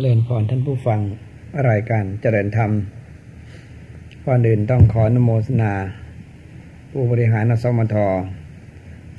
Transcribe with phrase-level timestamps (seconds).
[0.00, 1.00] จริญพรท่านผู้ฟัง
[1.68, 2.70] รายการเจริญธรรม
[4.26, 5.72] ก่อนอื่นต้องขอนโมสนา
[6.90, 7.96] ผู้บริหารอสมท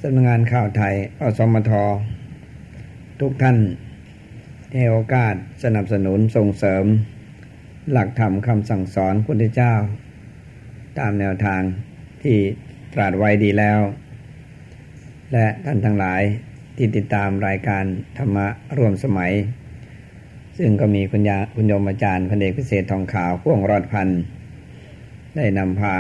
[0.01, 1.71] สำนักงานข่าวไทยอสมท
[3.19, 3.57] ทุกท่าน
[4.73, 6.85] ให้โอกาสสนับสนุนส่งเสริม
[7.91, 9.73] หลักธรรมคำสั่งสอนพุทธเจ้า
[10.99, 11.61] ตามแนวทาง
[12.23, 12.37] ที่
[12.93, 13.79] ตรัสไว้ดีแล้ว
[15.33, 16.21] และท่านทั้งหลาย
[16.77, 17.83] ที่ติดตามรายการ
[18.17, 19.33] ธรรมะร่วมสมัย
[20.61, 24.07] ซึ่งก็มีคุณยาคุณยมอาจารย์พันเอกพิเศษทองขาวพ่วงรอดพัน
[25.35, 25.95] ได้นำพา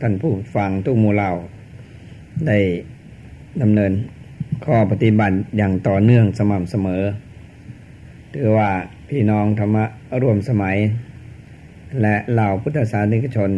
[0.00, 1.32] ท่านผู้ฟังทุกมูเล่า
[2.46, 2.58] ได้
[3.62, 3.92] ดำเนิน
[4.64, 7.02] ข้อปฏิบัติอย่างต่อเนื่องสม่ำเสมอ
[8.34, 8.70] ถือว่า
[9.08, 9.84] พี่น้องธรรมะ
[10.22, 10.76] ร่วมสมัย
[12.02, 13.50] และเหล่าพุทธศาสนิกชน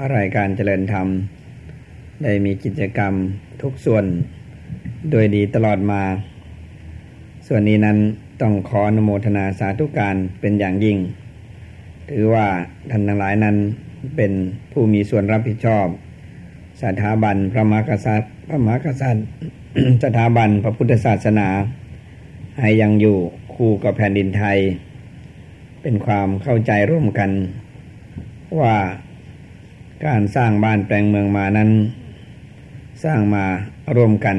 [0.00, 1.06] อะไรการเจริญธรรม
[2.22, 3.12] ได้มีกิจกรรม
[3.62, 4.04] ทุกส่วน
[5.10, 6.02] โดยดีตลอดมา
[7.46, 7.98] ส่วนนี้นั้น
[8.40, 10.98] ต้องขออนุโมทนาสาธุการเป็นอย่างยิ่ง
[12.10, 12.46] ถือว่า
[12.90, 13.56] ท่านทั้งหลายนั้น
[14.16, 14.32] เป็น
[14.72, 15.86] ผู้มีส่วนรับผิดชอบ
[16.82, 19.26] สถาบันพระมหากษัตริย์พระมหากษัตริย์
[20.04, 21.48] สถาบันพระพุทธศาสนา
[22.60, 23.18] ให้ยังอยู่
[23.54, 24.58] คู่กับแผ่นดินไทย
[25.82, 27.30] เป็นความเข้าใจร่วมกัน
[28.60, 28.76] ว่า
[30.06, 31.70] การสร้างบ้านแปลงเมืองมานั้น
[33.04, 33.44] สร้างมา
[33.96, 34.36] ร่วมกัน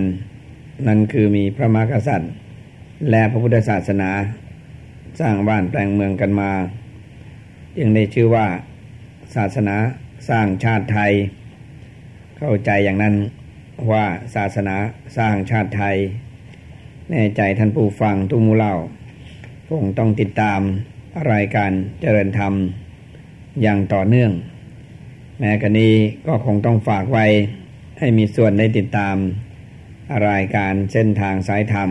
[0.88, 2.32] นั่นคือมีพระมหากษัตริย์
[3.10, 4.10] และพระพุทธศาสนา
[5.20, 6.52] สร้างบ้านแปลงเมืองกันมา
[7.78, 8.48] จึงได้ชื่อว่า
[9.36, 9.76] ศาสนา
[10.30, 11.12] สร้างชาติไทย
[12.38, 13.16] เข้าใจอย่างนั้น
[13.92, 14.76] ว่าศาสนา
[15.18, 15.96] สร้างชาติไทย
[17.10, 18.76] แน่ใจท่านผู้ฟังทุกมูเล่า
[19.68, 20.60] คงต้องติดตาม
[21.32, 21.72] รายการ
[22.02, 22.54] เจริญธรรม
[23.62, 24.32] อย่างต่อเนื่อง
[25.40, 25.90] แม้กรณี
[26.28, 27.26] ก็คงต้องฝากไว้
[28.00, 29.16] ให้มีส่วนได้ติดตาม
[30.30, 31.90] รายการเส้นทางสายธรรม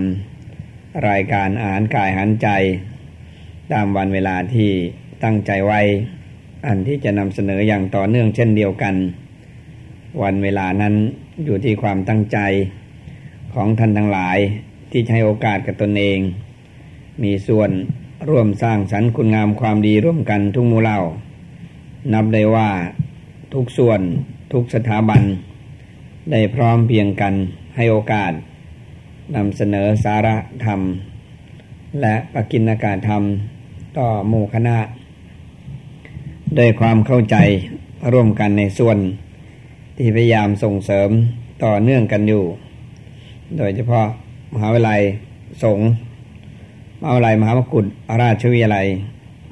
[1.08, 2.48] รายการอาหารกายหันใจ
[3.72, 4.70] ตามวันเวลาที่
[5.24, 5.80] ตั้งใจไว้
[6.66, 8.94] อันที่จะนำเสนออย่างต่อเนื่องเช่นเดียวกัน
[10.22, 10.94] วันเวลานั้น
[11.44, 12.38] อยู่ที่ความตั้งใจ
[13.54, 14.38] ของท่านทั้งหลาย
[14.90, 16.18] ที่ให้โอกาสกับตนเอง
[17.22, 17.70] มีส่วน
[18.28, 21.00] ร่วมสร้างสรรค์คุณงามความดีร่วมกันทุกมูเล่า
[22.12, 22.70] นับได้ว่า
[23.52, 24.00] ทุกส่วน
[24.52, 25.22] ทุกสถาบัน
[26.30, 27.34] ได้พร้อมเพียงกัน
[27.76, 28.32] ให้โอกาส
[29.36, 30.80] นำเสนอสาระธรรม
[32.00, 33.22] และปกิณการธรรม
[33.98, 34.78] ต่อหมู่คณะ
[36.58, 37.36] ด้วยความเข้าใจ
[38.12, 38.98] ร่วมกันในส่วน
[39.96, 41.10] ที่พยายามส่งเสริม
[41.64, 42.44] ต่อเนื่องกันอยู่
[43.58, 44.06] โดยเฉพาะ
[44.54, 45.00] มหาวิทยาลัย
[45.62, 45.86] สงฆ์
[47.00, 47.86] มหาวิทยาลัยมหามกุฏ
[48.22, 48.86] ราชวิทยาลัย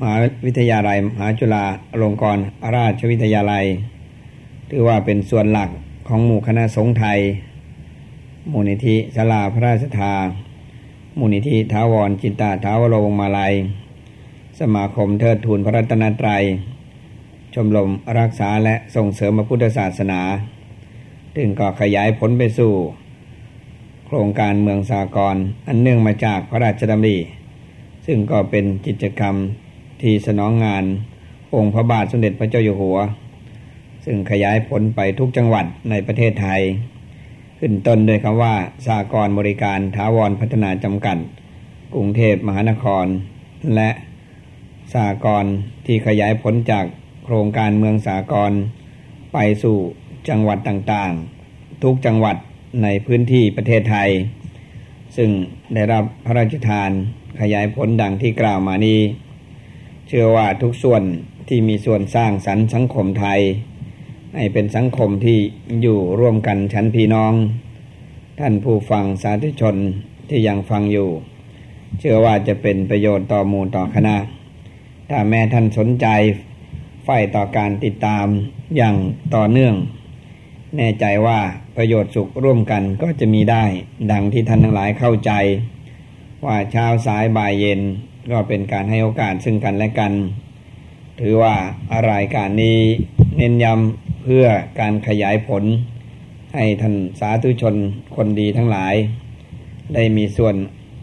[0.00, 0.15] มหา
[0.47, 1.65] วิทยาลัยมหาจุฬา
[2.03, 2.41] ลงกรณ
[2.77, 3.65] ราชวิทยาลัย
[4.71, 5.71] ถือว่าเป็นส่วนหลัก
[6.09, 7.19] ของหมู่คณะสงฆ์ไทย
[8.53, 10.26] มูลนิธิสลาพระราชทาน
[11.19, 13.54] มูลนิธิท้าวรจินตาท้าวโรวงมาลัย
[14.60, 16.44] สมาคมเทิดทูนพระรัตนตรัย
[17.54, 20.20] ชมรมรักษาและส่งเสริมพระพุทธศาสนา
[21.36, 22.72] ถึงก็ขยายผลไปสู่
[24.06, 25.36] โครงการเมืองสากร
[25.69, 27.19] อันเนื่องมาจากพระราชดำริ
[28.06, 29.34] ซึ่งก็เป็นกิจกรรม
[30.03, 30.84] ที่สนองงาน
[31.54, 32.98] องค์พระบาทสมเด็จพระเจ้าอยู่หัว
[34.04, 36.62] ซึ่งขยายผลไปทุกจังหวัดในประเทศไทย
[37.59, 38.55] ขึ้นต้นด้วยคำว่า
[38.87, 41.19] สากรบริการถาวรพัฒนาจำกัด
[41.95, 43.07] กรุงเทพมหานคร
[43.75, 43.91] และ
[44.95, 45.45] สากร
[45.87, 46.85] ที่ขยายผลจาก
[47.25, 48.53] โครงการเมืองสากร
[49.33, 49.77] ไปสู่
[50.29, 52.37] จังหวัดต่างๆ ทุกจังหวัด
[52.83, 54.11] ในพื้นที่ประเทศไทย
[55.17, 55.31] ซึ่ง
[55.75, 56.91] ได้รับพระราชทาน
[57.41, 59.01] ขยายผลดังที่กล่าวมานี้
[60.07, 61.03] เชื่อว่าทุกส่วน
[61.49, 63.41] ที่มีส่วนสร้างสรรค์สังคมไทย
[64.41, 65.38] ให้เป็นสังคมที่
[65.82, 67.32] อยู่ร่วมกันชั้นพี่น้อง
[68.41, 69.76] ท่านผู้ฟังสาธุชน
[70.28, 71.09] ที่ยังฟังอยู่
[71.99, 74.16] เชื่อว่าจะเป็นประโยชน์ต่อหมูลต่อคณะ
[75.10, 76.06] ถ้าแม่ท่านสนใจ
[77.04, 78.27] ใฝ่ต่อการติดตาม
[78.77, 78.97] อย่าง
[79.34, 79.75] ต่อเนื่อง
[80.77, 81.41] แน่ใจว่า
[81.77, 83.65] ประโยชน์สุขร่วมกันก็จะมีได้
[84.12, 85.32] ดังที่ท่านทั้งหลายเข้าใจ
[86.44, 87.81] ว่าเช้าสายบ่ายเย็น
[88.31, 90.12] ก็เป็นการให้โอกาสซึ่งกันและกัน
[91.21, 91.54] ถือว่า
[91.92, 92.80] อะไรการนี้
[93.36, 94.45] เน้นย้ำเพื่อ
[94.80, 95.65] การขยายผล
[96.54, 97.75] ให้ท่านสาธุชน
[98.16, 98.95] คนดีทั้งหลาย
[99.95, 100.54] ได้มีส่วน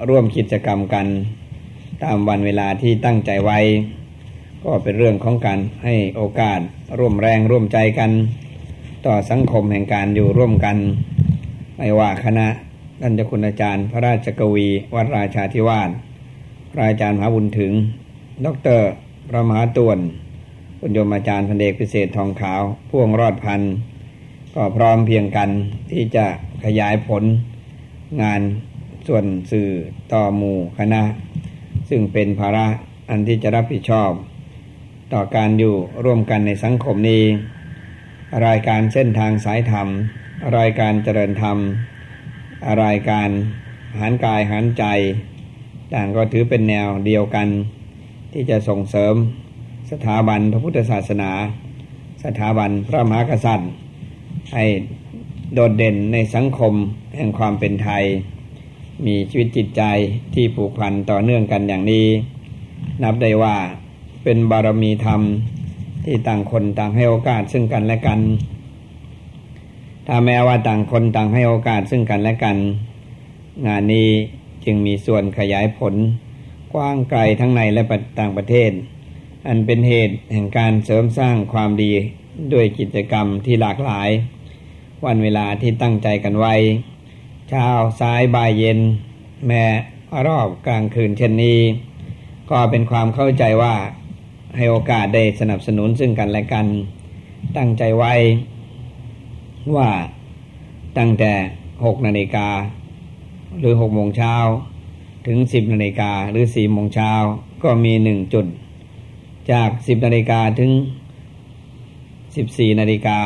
[0.09, 1.07] ร่วมกิจกรรมกัน
[2.03, 3.59] ตามวันเวลาที่ตั้งใจไว้
[4.63, 6.59] ก็เป็นเรื่องของการให้โอกาส
[6.99, 8.11] ร่วมแรงร่วมใจกัน
[9.05, 10.77] ต่อสังคมแห่งการอยู่ร่วมกัน
[11.77, 12.47] ไม่ว่าคณะ
[13.01, 15.89] ท่านเจ้าคุณอาจารย์ พระราชกวี วัดราชาธิวาส
[16.71, 17.71] พระอาจารย์มหาบุญถึง
[18.45, 18.47] ด
[18.79, 18.81] ร
[19.29, 19.99] พระมหาตวน
[20.87, 23.61] คุณโยมอาจารย์พันเดกพิเศษทองขาวพ่วงรอดพัน
[24.55, 25.49] ก็พร้อมเพียงกัน
[25.91, 26.25] ที่จะ
[26.65, 27.23] ขยายผล
[28.21, 28.41] งาน
[29.07, 29.69] ส่วนสื่อ
[30.13, 31.01] ต่อหมู่คณะ
[31.89, 32.67] ซึ่งเป็นภาระ
[33.09, 34.11] อันที่จะรับผิดชอบ
[35.13, 37.23] ต่อการอยู่ร่วมกันในสังคมนี้
[38.45, 39.87] รายการเส้นทางสายธรรม
[40.57, 41.57] รายการเจริญธรรม
[42.83, 43.29] รายการ
[43.99, 44.83] หันกายหันใจ
[45.93, 47.47] ต่างก็ถือเป็นแนวเดียวกัน
[48.33, 49.15] ที่จะส่งเสริม
[49.91, 51.31] สถาบันพระพุทธศาสนา
[52.23, 53.71] สถาบันพระมหากษัตริย์
[54.53, 54.63] ให้
[55.53, 56.73] โดดเด่นในสังคม
[57.15, 58.03] แห่งความเป็นไทย
[59.05, 59.81] มีชีวิตจิตใจ
[60.33, 62.07] ที่ผูกพันต่อเนื่องกันอย่างนี้
[63.03, 63.55] นับได้ว่า
[64.23, 65.21] เป็นบารมีธรรม
[66.05, 68.19] ที่ต่างคนต่างให้โอกาสซึ่งกันและกัน
[70.07, 72.57] ถ้าแม้ว่าต่างคนต่างให้โอกาสซึ่งกันและกัน
[73.67, 74.09] งานนี้
[74.65, 75.95] จึงมีส่วนขยายผล
[76.73, 77.83] กว้างไกลทั้งในและ
[78.19, 78.71] ต่างประเทศ
[79.47, 81.91] อันเป็นเหตุแห่งการเสริมสร้างความดี
[82.53, 84.09] ด้วยกิจกรรมที่หลากหลาย
[85.05, 86.55] วันเวลาที่ตั้งใจกันไว้
[87.49, 87.67] เช้า
[88.01, 88.79] สายบ่ายเย็น
[89.47, 89.65] แม้
[90.27, 91.59] รอบกลางคืนเช่นนี้
[92.49, 93.75] ก็เป็นความเข้าใจว่า
[94.55, 96.67] ให้โอกาสได้สนับสนุนซึ่งกันและกัน
[97.57, 98.13] ตั้งใจไว้
[99.75, 99.89] ว่า
[100.97, 101.33] ตั้งแต่
[101.85, 102.49] หกนาฬิกา
[103.59, 104.35] หรือหกโมงเช้า
[105.27, 107.11] ถึงสิบนาฬิกาหรือสี่โมงเช้า
[107.63, 108.45] ก็มีหนึ่งจุด
[109.51, 110.71] จากสิบนาฬิกาถึง
[112.35, 113.19] สิบสี่นาฬิกา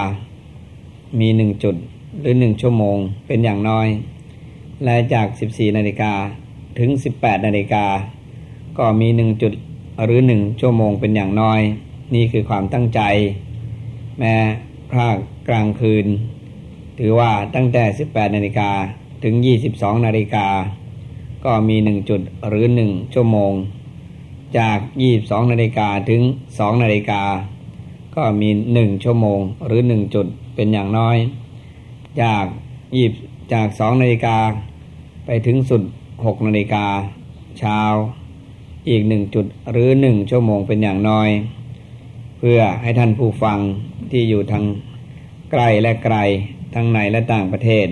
[1.20, 1.76] มีหนึ่งจุด
[2.22, 3.88] หรือหนึ่งชั่วโมงเป็นอย่างน้อย
[4.84, 6.14] และจากสิบสี่นาฬิกา
[6.80, 7.86] ถึงสิบแปดนาฬิกา
[8.78, 9.54] ก็มีหนึ่งจุด
[10.04, 11.62] หรือหนึ่งชั่วโมงเป็นอย่างน้อย
[12.16, 13.02] นี่คือความตั้งใจ
[14.20, 14.36] แม้
[14.94, 15.18] ภาค
[15.48, 16.06] กลางคืน
[17.00, 18.70] ถือว่าตั้งแต่ 18นาฬิกา
[19.24, 19.36] ถึง
[19.72, 20.48] 22นาฬิกา
[21.46, 23.54] ก็มีหนึ่งจุดหรือหนึ่งชั่วโมง
[24.58, 24.80] จาก
[25.16, 27.24] 22นาฬิกาถึง 2นาฬิกา
[28.16, 31.18] ก็มีหนึ่งชั่วโมงหรือหนึ่งจุดเป็นอย่างน้อย
[32.22, 32.46] จาก
[32.96, 33.14] ยีบ
[33.54, 34.38] จากสองนาฬิกา
[35.26, 35.82] ไปถึงสุด
[36.26, 36.86] หกนาฬิกา
[37.60, 37.82] เช้า
[38.90, 41.30] อีกหนึ่งจุดหรือหนึ่งชั่วโมงเป็นอย่างน้อย
[42.38, 43.60] เพื่อให้ท่านผู้ฟัง
[44.12, 44.66] ที่อยู่ทาง
[45.52, 46.18] ไกลและไกล
[46.74, 47.88] ทั้งในและต่างประเทศ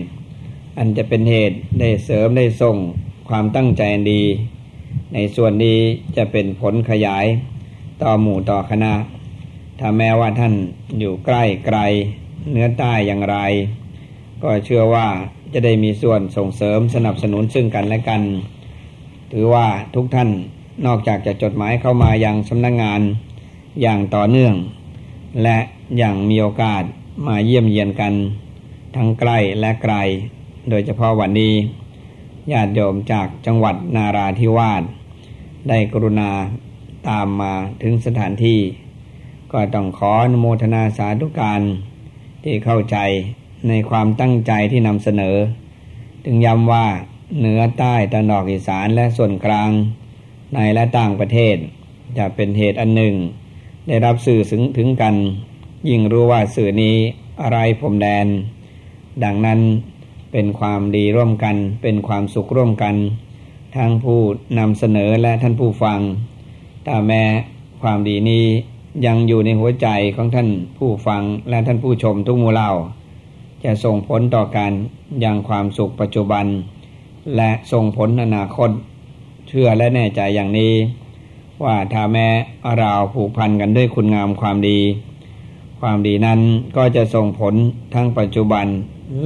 [0.78, 2.78] อันจะเป็นเหตุได้เสริมได้ส่ง
[3.30, 3.82] ความตั้งใจ
[4.12, 4.24] ดี
[5.14, 5.80] ในส่วนนี้
[6.18, 7.26] จะเป็นผลขยาย
[8.02, 8.94] ต่อหมู่ต่อคณะ
[9.80, 10.54] ถ้าแม้ว่าท่าน
[11.00, 11.78] อยู่ใกล้ไกล
[12.52, 13.38] เนื้อใต้อย่างไร
[14.44, 15.08] ก็เชื่อว่า
[15.54, 18.22] จะได้มีส่วนส่งเสริมสนับสนุนซึ่งกันและกัน
[19.32, 20.30] ถือว่าทุกท่าน
[20.86, 23.02] นอกจากจะจดหมายเข้ามายังสำนักงงาน
[23.82, 24.54] อย่างต่อเนื่อง
[25.44, 25.58] และ
[25.98, 26.84] อย่างมีโอกาส
[27.28, 28.14] มาเยี่ยมเยียนกัน
[28.96, 29.96] ทั้งใกล้และไกล
[30.70, 31.54] โดยเฉพาะวันนี้
[32.52, 34.84] ญาติโยมจากจังหวัดนาราธิวาส
[35.68, 36.32] ได้กรุณา
[37.10, 38.60] ตามมาถึงสถานที่
[39.52, 41.62] ก็ต้องขออนุโมทนาสาธุการ
[42.44, 42.98] ที่เข้าใจ
[43.68, 45.38] ในความตั้งใจที่นำเสนอ
[46.26, 46.88] ถึงย้ำว่า
[47.38, 49.70] เหนือใต้ตะนอกอีสานและส่วนกลาง
[50.54, 51.56] ในและต่างประเทศ
[52.18, 53.16] จะเป็นเหตุอันหนึ่ง
[53.88, 55.16] ได้รับสื่อถึงถึงกัน
[55.90, 56.98] ยิ่งรู้ว่าสื่อนี้
[57.42, 58.28] อะไรผมแดน
[59.24, 59.60] ดังนั้น
[60.40, 62.96] เป็นความดีร่วมกัน เป็นความสุขร่วมกัน
[63.76, 64.20] ทั้งผู้
[64.60, 66.00] นำเสนอและท่านผู้ฟัง
[66.84, 67.24] แต่แม้
[67.82, 68.46] ความดีนี้
[69.06, 72.70] ยังอยู่ในหัวใจของท่านผู้ฟังและท่านผู้ชมทุกมู่เหล่า
[73.64, 74.74] จะส่งผลต่อการ
[75.24, 76.46] ยังความสุขปัจจุบัน
[77.36, 78.70] และส่งผลอนาคต
[79.48, 80.74] เชื่อและแน่ใจอย่างนี้
[81.64, 82.28] ว่าถ้าแม้
[82.78, 84.80] เราผูกพันกันด้วยคุณงามความดี
[85.82, 86.40] ความดีนั้น
[86.78, 87.54] ก็จะส่งผล
[87.94, 88.68] ทั้งปัจจุบัน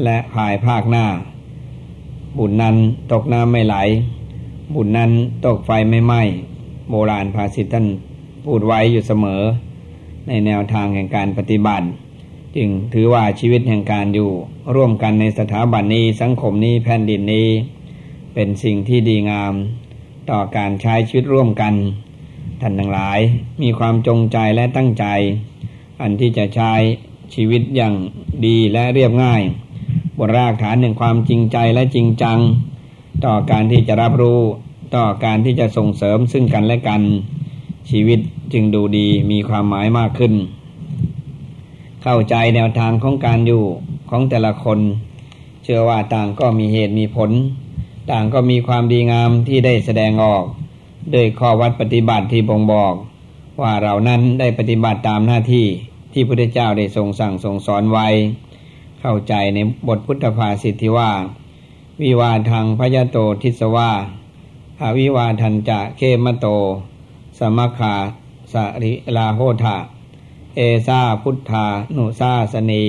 [0.03, 1.05] และภายภาคหน้า
[2.37, 2.75] บุญนั้น
[3.11, 3.75] ตกน้ำไม่ไหล
[4.75, 5.11] บุญนั้น
[5.45, 6.21] ตกไฟไม่ไหม้
[6.89, 7.87] โบราณภาษิตท่าน
[8.45, 9.41] พูดไว้อยู่เสมอ
[10.27, 11.87] ในแนวทางแห่งการปฏิบัติ
[12.55, 14.31] จึงถือว่าชีวิตแห่งการอยู่
[14.75, 17.47] ร่วมกันในสถาบันนี้สังคมนี้แผ่นดินนี้
[18.33, 19.53] เป็นสิ่งที่ดีงาม
[20.29, 21.73] ต่อการใช้ชีวิตร่วมกัน
[22.61, 23.19] ท่านทั้งหลาย
[23.61, 25.05] มีความจงใจและตั้งใจ
[26.01, 26.73] อันที่จะใช้
[27.33, 27.93] ชีวิตอย่าง
[28.45, 29.41] ดีและเรียบง่าย
[30.35, 32.39] รากฐานหนึ่งความจริงใจและจริงจัง
[33.25, 34.39] ต่อการที่จะรับรู้
[34.95, 37.01] ต่อการที่จะส่งเสริมซึ่งกันและกัน
[37.89, 38.19] ชีวิต
[38.53, 40.33] จึงดูดีมีความหมายมากขึ้น
[42.03, 43.63] เข้าใจแนวทางของการอยู่
[44.09, 44.79] ของแต่ละคน
[45.63, 47.31] เชื่อว่าต่างก็มีเหตุมีผล
[48.11, 50.43] ต่างก็มีความดีงามที่ได้แสดงออก
[51.13, 52.93] ด้วยข้อวัดปฏิบัติที่บ่งบอก
[53.61, 55.65] ว่าเรานั้นได้ปฏิบัติตามหน้าที่
[56.13, 58.07] ที่พระพุทธเจ้าได้ทรงสั่งทรงสอนไว้
[59.01, 61.11] เข้าใจในบทพุทธภาษิตที่ว่า
[62.01, 63.91] วิวาทางพยโตทิสวา
[64.81, 66.47] อาวิวาทันจะเคมโต
[67.39, 67.95] สมัคขา
[68.53, 69.77] สริลาโหทะ
[70.55, 71.65] เอซาพุทธา
[71.95, 72.85] นุซาสนี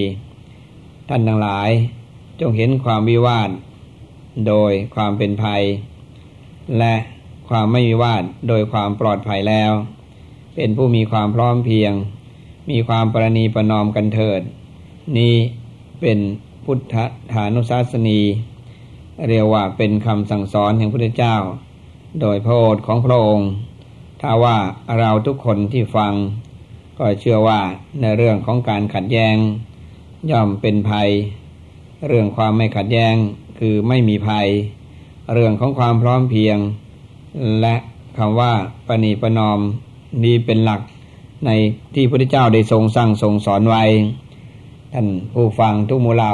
[1.08, 1.70] ท่านทั้งหลาย
[2.40, 3.50] จงเห็นความวิวาท
[4.48, 5.62] โดยความเป็นภัย
[6.78, 6.94] และ
[7.48, 9.72] ความไม่มีวาดโดยความปลอดภัยแล้ว
[10.54, 11.92] เป็นผู้มีความพร้อมเพียง
[12.70, 14.40] มีความประนีประนอมกันเถิด
[15.18, 15.34] นี่
[16.02, 16.18] เป็น
[16.64, 16.96] พุทธ
[17.32, 18.20] ฐานุสาสนี
[19.28, 21.36] เรียกว่าเป็นคำสั่งสอนแห่งพระเจ้า
[22.20, 23.48] โดยพระโอษของพระองค์
[24.20, 24.58] ถ้าว่า
[24.98, 26.12] เราทุกคนที่ฟัง
[26.98, 27.60] ก็เชื่อว่า
[28.00, 29.36] ในเรื่องของการขัดแย้ง
[30.30, 31.08] ย่อมเป็นภัย
[32.08, 33.14] เรื่องความไม่ขัดแย้ง
[33.58, 34.46] คือไม่มีภัย
[35.32, 36.58] เรื่องของความพร้อมเพียง
[37.60, 37.76] และ
[38.18, 38.52] คำว่า
[38.86, 39.58] ปณีประนอม
[40.24, 40.80] นี้เป็นหลัก
[41.46, 41.50] ใน
[41.94, 43.84] ที่พระเจ้าได้ทรงสั่งทรงสอนไว้
[44.96, 46.32] ท่านผู้ฟังทุกมูเหล่า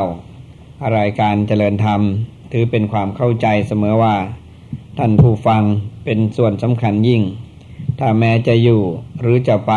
[0.96, 2.00] รายการเจริญธรรม
[2.52, 4.16] ถือเป็นความเข้าใจเสมอว่า
[4.98, 5.62] ท่านผู้ฟัง
[6.04, 7.22] เป็นส่วนสำคัญยิ่ง
[7.98, 8.82] ถ้าแม้จะอยู่
[9.20, 9.74] หรือจะไป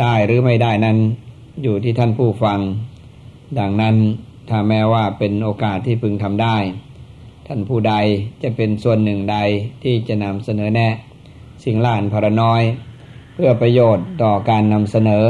[0.00, 0.98] ได้หรือไม่ได้นั้น
[1.62, 2.58] อยู่ที่ท่านผู้ฟัง
[3.58, 3.96] ดังนั้น
[4.48, 6.56] ถ้าแม้ว่าเป็นโอกาสที่พึงทำได้
[7.46, 7.94] ท่านผู้ใด
[8.42, 9.38] จะเป็นส่วนหนึ่งใด
[9.82, 10.94] ที่จะนำเสนอแนะ
[11.64, 12.62] สิ่งล้านพรน้อย
[13.34, 15.24] เพื่อประโยชน์ต่อการนำเสนอ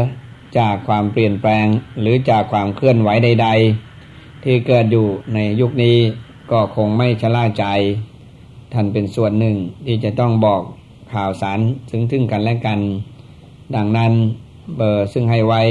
[0.58, 1.66] จากความเปลี่ยนแปลง
[2.00, 3.48] หรือจากความเคลื่อนไหวใด
[3.96, 5.96] ๆ ที่เกิดอยู่ในยุคนี้
[6.52, 7.64] ก็คงไม่ชะล่าใจ
[8.72, 10.62] ท่านเป็นส่วนหนึ่งที่จะต้องบอก
[11.14, 11.58] ข่าวสาร
[11.90, 12.80] ถึงถึงกันและกัน
[13.76, 14.12] ดังนั้น
[14.76, 15.62] เบอร์ซึ่งให้ไว้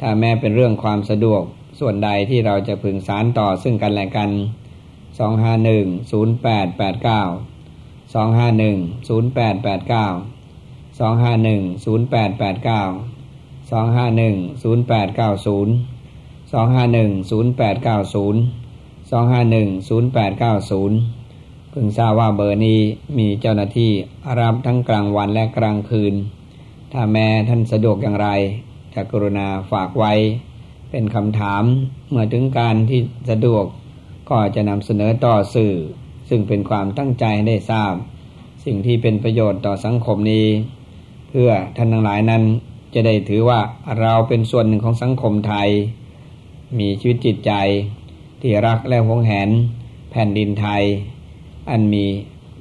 [0.00, 1.42] ถ้าแม้เป็นเรื่องความสะดวก
[1.80, 4.30] ส่วนใดที่เราจะพึงสารต่อซึ่งกันและกัน
[5.20, 13.09] 251-0889 251-0889 251-0889
[13.70, 13.72] 251-0890
[16.52, 18.60] 251-0890
[19.10, 22.80] 251-0890เพิ่งทราบว่าเบอร์นี้
[23.18, 23.90] มีเจ้าหน้าที่
[24.40, 26.14] รับทั้งกลางวันและกลางคืน
[26.92, 28.28] ถ้าแม้ท่านสะดวกอย่างไร
[28.94, 30.12] จะกรุณาฝากไว้
[30.90, 31.64] เป็นคำถาม
[32.10, 33.00] เมื่อถึงการที่
[33.30, 33.64] สะดวก
[34.30, 35.74] ก็จะนำเสนอต่อสื่อ
[36.28, 37.94] ซึ่งเป็นความตั้งใจให้ได้ทราบ
[38.64, 40.46] สิ่งที่เป็นประโยชน์ต่อสังคมนี้
[41.28, 42.42] เพื่อท่านทั้งหลายนั้น
[42.94, 43.60] จะได้ถือว่า
[44.00, 45.68] เราเป็นส่วนหนึ่งของสังคมไทย
[46.78, 47.52] มีชีวิตจิตใจ
[48.40, 49.48] ที่รักและหวงแหน
[50.10, 50.82] แผ่นดินไทย
[51.70, 52.04] อันมี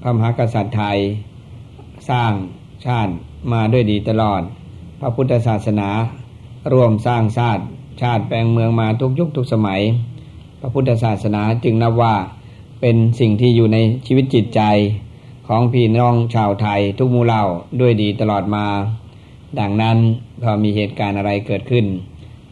[0.01, 0.98] พระมหากษัตริย์ไทย
[2.09, 2.33] สร้าง
[2.86, 3.13] ชาติ
[3.51, 4.41] มาด้วยดีตลอด
[5.00, 5.89] พระพุทธศาสนา
[6.71, 7.63] ร่วมสร้างชาติ
[8.01, 9.81] ชาติแปลงเมืองมาทุกยุคทุกสมัย
[10.59, 12.15] พระพุทธศาสนาจึงนับว่า
[12.81, 14.62] เป็นสิ่งที่อยู่ในชีวิตจิตใจ
[15.48, 17.43] ของพี่น้องชาวไทยทุกมูเหล่า
[17.79, 18.65] ด้วยดีตลอดมา
[19.60, 19.98] ดังนั้น
[20.41, 21.86] พอมีเหตุการณ์อะไรเกิดขึ้น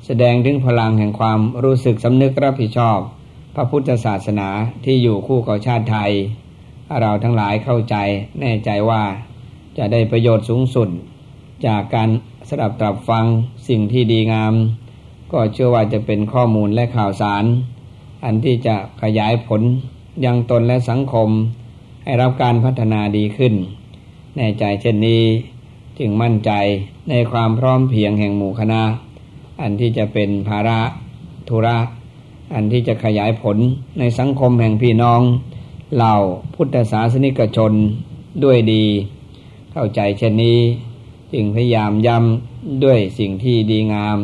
[0.05, 2.99] แสดงถึงพลังแห่งความรู้สึกสำนึกรับผิดชอบ
[3.55, 4.49] พระพุทธศาสนา
[4.85, 6.11] ที่อยู่คู่กับชาติไทย
[7.01, 7.95] เราทั้งหลายเข้าใจ
[8.39, 9.03] แน่ใจว่า
[9.77, 10.89] จะได้ประโยชน์สูงสุด
[11.65, 12.09] จากการ
[12.49, 13.25] สดับตรับฟัง
[13.67, 14.53] สิ่งที่ดีงาม
[15.31, 17.43] ก็เชื่อว่าจะเป็นข้อมูลและข่าวสาร
[18.25, 19.61] อันที่จะขยายผล
[20.25, 21.29] ยังตนและสังคม
[22.03, 23.53] ให้รับการพัฒนาดีขึ้น
[24.35, 25.21] แน่ใจเช่นนี้
[25.99, 26.51] จึงมั่นใจ
[27.09, 28.81] ในความพร้อมเพียงแห่งหมู่คณะ
[29.61, 30.79] อันที่จะเป็นภาระ
[31.47, 31.77] ธุระ
[32.53, 33.57] อันที่จะขยายผล
[33.99, 35.21] ในสังคมแห่งพี่น้อง
[35.95, 36.13] เหล่า
[36.55, 37.73] พุทธศาสนิกชน
[38.43, 38.85] ด้วยดี
[39.71, 40.59] เข้าใจเช่นนี้
[41.33, 44.17] จึงพยายามย้ำด้วยสิ่งที่ดีงาม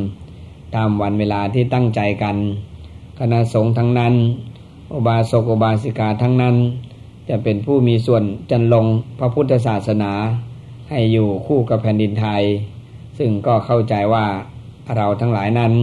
[0.75, 2.37] ตามวันเวลาที่ตั้งใจกัน
[3.19, 4.13] คณะสงฆ์ทั้งนั้น
[4.93, 6.55] อุบาสกอุบาสิกาทั้งนั้น
[7.29, 8.85] จะเป็นผู้มีส่วนจันลง
[9.19, 10.11] พระพุทธศาสนา
[10.89, 12.43] ให้อยู่คู่กับแผ่นดินไทย
[13.17, 14.25] ซึ่งก็เข้าใจว่า
[14.95, 15.73] เราทั้งหลายนั้น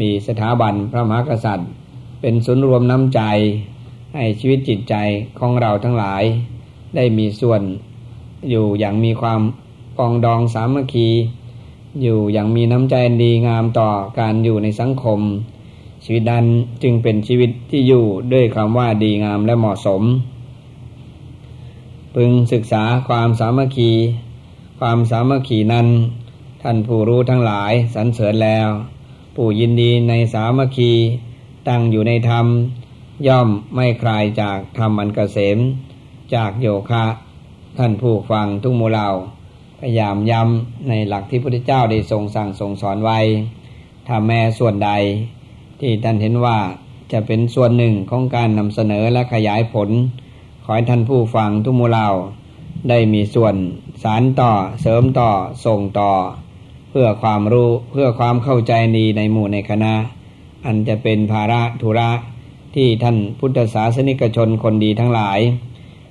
[0.00, 1.70] มีสถาบันพระมหากษัตริย์
[2.20, 3.20] เป็นศูนย์รวมน้ำใจ
[4.14, 4.94] ให้ชีวิตจิตใจ
[5.38, 6.22] ของเราทั้งหลาย
[6.96, 7.62] ได้มีส่วน
[8.50, 9.40] อยู่อย่างมีความ
[9.96, 11.08] ปองดองสามัคคี
[12.02, 15.20] อยู่อย่างมีน้ำใจดีงามต่อการอยู่ในสังคม
[16.04, 16.46] ชีวิตนั้น
[16.82, 20.02] จึงเป็นชีวิตที่อยู่ด้วยคำว่าดีงามและเหมาะสม
[22.16, 23.92] พึงศึกษาความสามัคคี
[24.80, 25.88] ความสามัคคีนั้น
[26.62, 28.68] ท่านผู้รู้ทั้งหลายสรรเสริญแล้ว
[29.34, 30.92] ผู้ยินดีในสามัคคี
[31.68, 32.46] ตั้งอยู่ในธรรม
[33.26, 35.58] ย่อมไม่คลายจากธรรมอันกเกษม
[36.34, 37.04] จากโยคะ
[37.78, 39.06] ท่านผู้ฟังทุกโมเลา
[39.78, 43.18] พยายามย้ำในหลักที่พระพุทธเจ้าได้ทรงสั่งทรงสอนไว้
[44.06, 44.90] ถ้าแม้ส่วนใด
[45.80, 46.58] ที่ท่านเห็นว่า
[47.12, 49.90] จะเป็นส่วนหนึ่งของการนำเสนอและขยายผล
[50.74, 52.14] ให้ท่านผู้ฟังทุกมูลาว
[52.88, 53.54] ได้มีส่วน
[54.02, 54.50] สารต่อ
[54.80, 55.30] เสริมต่อ
[55.64, 56.12] ส่งต่อ
[56.90, 59.94] เพื่อความรู้เพื่อความเข้าใจดีในหมู่ในคณะ
[60.66, 62.10] อันจะเป็นภาระธุระ
[62.74, 65.38] ที่ท่านพุทธศาสนิกชนคนดีทั้งหลาย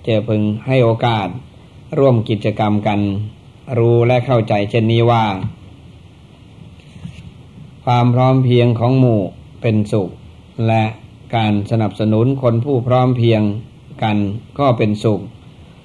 [0.05, 1.27] จะพึงให้โอกาส
[1.97, 2.99] ร่วมกิจกรรมกัน
[3.77, 5.25] รู้และเข้าใจเช่นนี้ว่า
[7.85, 9.21] ความพร้อมเพียงของหมู่
[9.61, 10.09] เป็นสุข
[10.67, 10.83] และ
[11.35, 13.41] การสนับสนุนคนผู้พร้อมเพียง
[14.03, 14.17] กัน
[14.59, 15.19] ก็เป็นสุข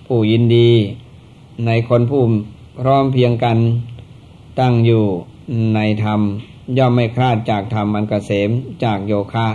[0.07, 0.71] ผู้ยินดี
[1.67, 2.23] ในคนผู้
[2.81, 3.59] พร้อมเพียงกัน
[4.61, 5.05] ตั้งอยู่
[5.75, 6.21] ในธรรม
[6.79, 8.51] ย่อมไม่คลาดจากธรรมอันกเกษม
[8.85, 9.49] จากโยคะ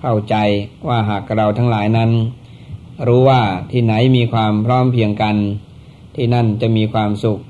[0.00, 0.34] เข้าใจ
[0.88, 2.10] ว่าหากเราทั้งหลายนั้น
[3.06, 5.36] รู้ว่าที่ไหนมีความพร้อมเพียงกัน
[6.14, 7.40] ที่นั่นจะมีความสุข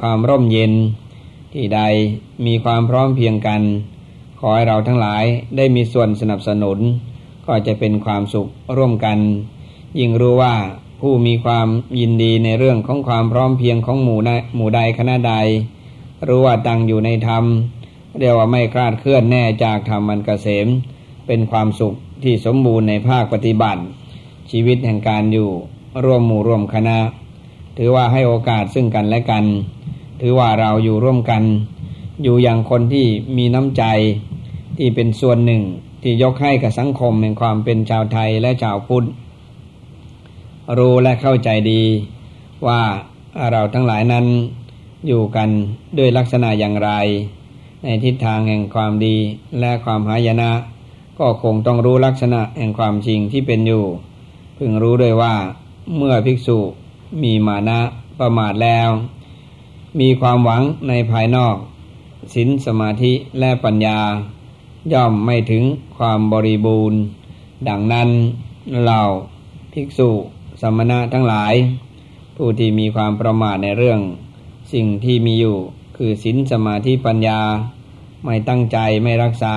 [0.00, 0.72] ความร่มเย็น
[1.52, 1.80] ที่ใด
[2.46, 3.62] มีความพร้อมเพียงกัน
[4.40, 5.24] ขอให้เราทั้งหลาย
[5.56, 6.78] ได้มีส่วนสนับสนุน
[7.46, 9.18] ก็จะเป็นความสุขร่วมกัน
[9.98, 10.54] ยิ่งรู้ว่า
[11.00, 11.68] ผู้มีความ
[12.00, 15.34] ยินดีในเรื่องของความพร้อมเพียงของหมู่ใดหมู่ใดคณะใด
[16.28, 17.44] รู้ว่าตั้งอยู่ในธรรม
[18.18, 20.66] เรียกว่าไม่คลาดเคลื่อนแน่จากธรรมมันเกษม
[21.26, 23.82] เป็นความสุขที่สมบูรณ์ในภาคปฏิบัติ
[24.50, 25.50] ชีวิตแห่งการอยู่
[26.04, 26.98] ร่วมหมู่ร่วมคณะ
[27.76, 29.44] ถือว่าให้โอกาสซึ่งกันและกัน
[30.20, 31.42] ถือว่าเราอยู่ร่วมกัน
[32.22, 33.84] อยู่อย่างคนที่มีน้ำใจ
[34.78, 35.62] ที่เป็นส่วนหนึ่ง
[36.02, 39.06] ที่ยกให้กับสังคมแห่งความเป็นชาวไทยและชาวพุทธ
[40.78, 41.82] รู้และเข้าใจดี
[42.66, 42.82] ว่า
[43.50, 44.26] เราทั้งหลายนั้น
[45.06, 45.48] อยู่กัน
[45.98, 46.90] ด้วยลักษณะอย่างไร
[47.82, 49.16] ในทิศทางแห่งความดี
[49.60, 50.50] และความหายนะ
[51.18, 53.84] ก็คงต้องรู้ลักษณะแห่งความจริงที่เป็นอยู่
[54.56, 55.34] พึงรู้ด้วยว่า
[55.96, 56.58] เมื่อภิกษุ
[57.22, 57.80] มีมานะ
[58.20, 58.88] ประมาทแล้ว
[60.00, 61.56] มีความหวังในภายนอก
[62.34, 63.98] ศีลสมาธิและปัญญา
[64.92, 65.62] ย่อมไม่ถึง
[65.96, 66.98] ความบริบูรณ์
[67.68, 68.08] ดังนั้น
[68.82, 69.02] เหล่า
[69.72, 70.10] ภิกษุ
[70.60, 71.54] สมณะทั้งหลาย
[72.36, 74.00] ผู้ที่มีความประมาทในเรื่อง
[74.72, 75.56] สิ่งที่มีอยู่
[75.96, 77.40] คือศีลสมาธิปัญญา
[78.24, 79.54] ไม่ตั้งใจไม่รักษา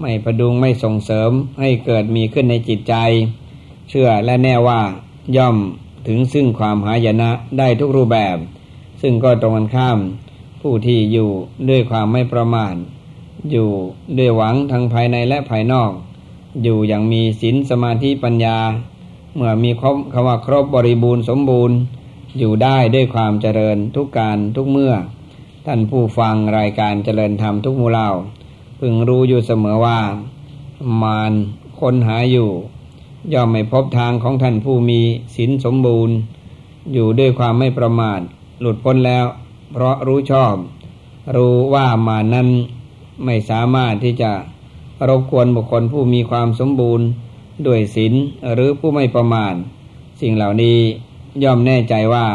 [0.00, 2.94] ไม่ประดุงไม่ส่งเสริมให้เกิดมีขึ้นในจิตใจ
[3.88, 4.80] เชื่อและแน่ว่า
[5.36, 5.56] ย่อม
[6.06, 8.36] ถึงซึ่งความหายนะได้ทุกรูปแบบ
[9.00, 9.98] ซึ่งก็ตรงกันข้าม
[10.60, 11.30] ผู้ที่อยู่
[11.68, 12.74] ด้วยความไม่ประมาท
[13.50, 13.70] อยู่
[14.18, 15.90] ด้วยหวังทั้งภายในและภายนอก
[16.62, 18.56] อยู่อย่างมีศีลสมาธิปัญญา
[19.36, 21.76] เมื่อมีคำคำว่าครบบริบูรณ์สมบูรณ์
[22.38, 24.92] อยู่ได้ด้วยความเจริญทุกการทุกเมื่อ
[25.66, 28.08] ท่านผู้ฟังรายการเจริญธรรมทุกมูเล่า
[28.78, 30.00] พึงรู้อยู่เสมอว่า
[31.02, 31.32] มาร
[31.80, 32.50] คนหาอยู่
[33.32, 35.00] ย่อมไม่พบทางของท่านผู้มี
[35.36, 36.14] ศีลสมบูรณ์
[36.92, 38.20] อยู่ด้วยความไม่ประมาท
[38.60, 39.24] หลุดพ้นแล้ว
[39.72, 40.54] เพราะรู้ชอบ
[41.36, 42.48] รู้ว่ามานั้น
[43.24, 44.32] ไม่สามารถที่จะ
[45.08, 47.06] รบกวนบุคคลผู้มีความสมบูรณ์
[47.66, 48.12] ด้วยศีล
[48.52, 49.54] หรือผู้ไม่ประมาท
[50.20, 50.78] สิ่งเหล่านี้
[51.44, 52.26] ย่อมแน่ใจว่า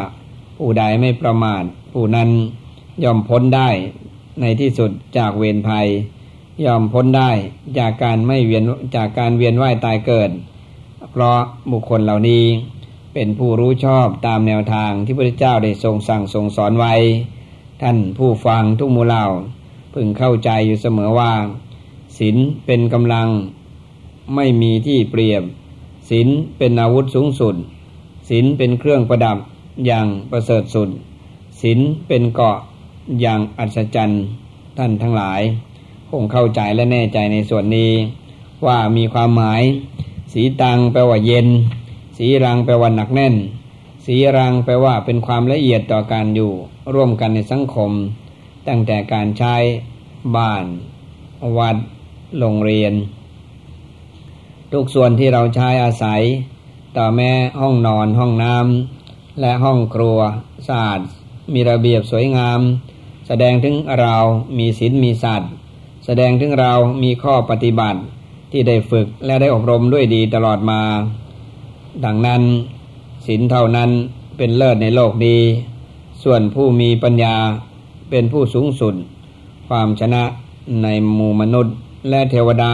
[0.57, 2.29] ผู้ใดไม่ประมาทผู้นั้น
[3.03, 3.69] ย่อมพ้นได้
[4.41, 5.87] ในที่สุดจากเวรภัย
[6.65, 7.31] ย่อมพ้นได้
[7.79, 8.63] จากการไม่เวียน
[8.95, 10.29] จากการเวียนว่ายตายเกิด
[11.11, 11.39] เพราะ
[11.71, 12.43] บุคคลเหล่านี้
[13.13, 16.93] เป็นผู้รู้ชอบตามแนวทางที่พระเจ้าได้ทรงสั่งทรงสอนไว้
[17.81, 19.23] ท่านผู้ฟังทุกมูเหล่า
[19.93, 21.33] พึงเข้าใจอยู่เสมอว่า
[22.17, 22.35] ศีล
[22.65, 23.27] เป็นกำลัง
[24.33, 25.43] ไม่มีที่เปรียบ
[26.09, 27.55] ศีลเป็นอาวุธสูงสุด
[28.29, 29.37] ศีลเป็นเครื่องประดับ
[29.85, 30.89] อย่างประเสริฐสุด
[31.61, 32.57] ศีลเป็นเกาะ
[33.21, 34.23] อย่างอัศจรรย์
[34.77, 35.41] ท่านทั้งหลาย
[36.09, 37.91] คงเข้าใจและแน่ใจในส่วนนี้
[38.65, 39.61] ว่ามีความหมาย
[40.33, 41.47] สีตังแปลว่าเย็น
[42.17, 43.35] สีรังแปลว่าหนักแน่น
[44.05, 46.51] สีรังแปลว่าเป็นความละเอียดต่อการอยู่
[46.93, 47.91] ร่วมกันในสังคม
[48.67, 49.55] ตั้งแต่การใช้
[50.35, 50.65] บ้าน
[51.57, 51.77] วัด
[52.39, 52.93] โรงเรียน
[54.73, 56.21] ทุกส่วนที่เราใช้อาศัย
[56.97, 60.17] ต่อแม้ห้องนอนห้องน้ำและห้องครัว
[60.67, 60.99] สะอาด
[61.53, 62.59] มีระเบียบสวยงาม
[63.27, 64.15] แสดงถึงเรา
[64.57, 65.51] มีศีลมีสัตว์
[66.05, 66.73] แสดงถึงเรา
[67.03, 67.99] มีข้อปฏิบัติ
[68.51, 70.81] ที่ได้ฝึกและได้อบรมด้วยดีตลอดมา
[72.05, 72.41] ดังนั้น
[73.25, 73.89] ศีลเท่านั้น
[74.37, 75.37] เป็นเลิศในโลกดี
[76.23, 77.35] ส่วนผู้มีปัญญา
[78.09, 78.95] เป็นผู้สูงสุด
[79.67, 80.23] ความชนะ
[80.83, 81.75] ในหมู่มนุษย์
[82.09, 82.73] และเทวดา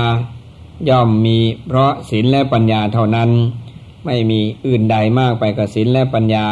[0.89, 3.30] ย่อมมีเพราะศีลและปัญญาเท่านั้น
[4.06, 6.46] ไม่มีอื่นใดมากไปกับศีลและปัญญา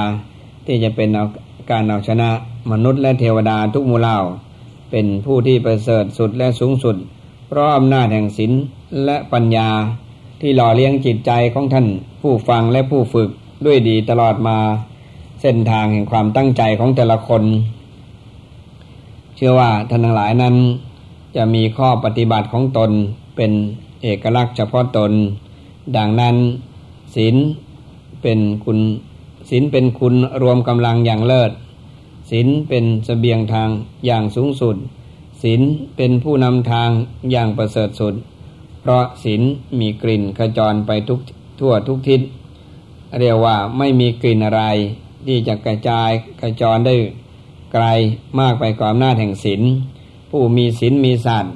[0.65, 1.25] ที่จะเป็นเอา
[1.71, 2.29] การเอาชนะ
[2.71, 4.17] มนุษย์และเทวดาทุกมูลเหล่า
[4.91, 6.95] เป็นผู้ที่ประเสริฐสุดและสูงสุด
[7.47, 8.51] เพราะอำนาจแห่งศีล
[9.05, 9.69] และปัญญา
[10.41, 11.87] ที่หล่อเลี้ยงจิตใจของท่าน
[12.21, 13.29] ผู้ฟังและผู้ฝึก
[13.65, 14.57] ด้วยดีตลอดมา
[15.41, 17.43] เส้นทางแห่งความตั้งใจของแต่ละคน
[19.35, 20.55] เชื่อว่าท่านทั้งหลายนั้น
[21.35, 22.91] จะมีข้อปฏิบัติของตน
[23.35, 23.51] เป็น
[24.03, 25.11] เอกลักษณ์เฉพาะตน
[25.97, 26.35] ดังนั้น
[27.15, 27.35] ศีล
[28.21, 28.79] เป็นคุณ
[29.49, 31.51] ศีลเป็นคุณรวมกำลังอย่างเลิศ
[32.29, 33.69] ศีลเป็นสเสบียงทาง
[34.05, 34.75] อย่างสูงสุด
[35.41, 35.61] ศีล
[35.95, 36.89] เป็นผู้นำทาง
[37.31, 38.13] อย่างประเสริฐสุด
[38.81, 39.41] เพราะศีล
[39.79, 41.19] มีกลิ่นกระจรไปทุก
[41.59, 42.21] ทั่วทุกทิศ
[43.19, 44.63] เรียกว่าไม่มีกลิ่นอะไร
[45.27, 46.09] ที่จะกระจาย
[46.41, 46.95] กระจรได้
[47.73, 47.85] ไกล
[48.39, 49.61] มากไปกว่าอำนาจแห่งศีล
[50.29, 51.53] ผู้มีศีลมีสัตว์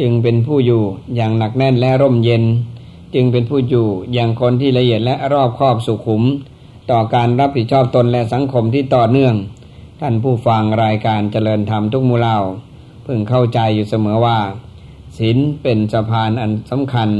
[0.00, 0.82] จึงเป็นผู้อยู่
[1.14, 2.44] อย่างหนักแน่นและร่มเย็น
[3.14, 6.22] จึงเป็นผู้อยู่อย่างคนที่ละเอียดและรอบครอบสุขุม
[6.90, 9.34] ต่อการรับผิดชอบตนและสังคมที่ต่อเนื่อง
[10.00, 12.36] ท่านผู้ฟังรายการเจริญธรรมทุกมูเล่า
[13.04, 14.38] พึงเข้าใจอยู่เสมอว่า
[15.18, 17.10] ศีลเป็นสะพานอันสำคัญ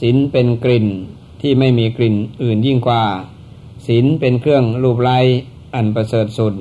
[0.00, 0.86] ศีลเป็นกลิ่น
[1.40, 3.04] ที่ไม่มีกลิ่นอื่นยิ่งกว่า
[3.86, 5.18] ศีลเป็นเครื่องรูปไล้
[5.74, 6.54] อันประเสริฐสุด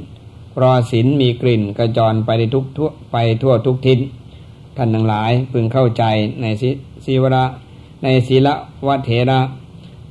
[0.51, 3.99] เพราะศีลมีกลิ่นกระจรไปทุกทั่วไปทั่วทุกทิศ
[4.77, 6.03] ท่านทั้งหลายพึงเข้าใจ
[6.41, 6.45] ใน
[7.05, 7.45] ศีวระ
[8.03, 8.47] ในศีล
[8.87, 9.39] วัเถระ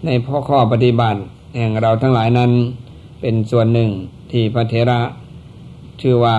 [0.06, 1.20] ในพ่อข้อปฏิบัติ
[1.56, 2.50] แห่งเราทั้งหลายนั้น
[3.20, 3.90] เป็นส่วนหนึ่ง
[4.32, 5.00] ที่พระเถระ
[6.00, 6.36] ชื่อว่า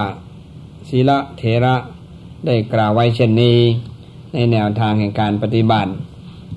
[0.90, 1.76] ศีลเถระ
[2.46, 3.58] ได้กล่าวไว้เช่นนี้
[4.34, 5.92] ในแนวทางแห่งการปฏิบัติ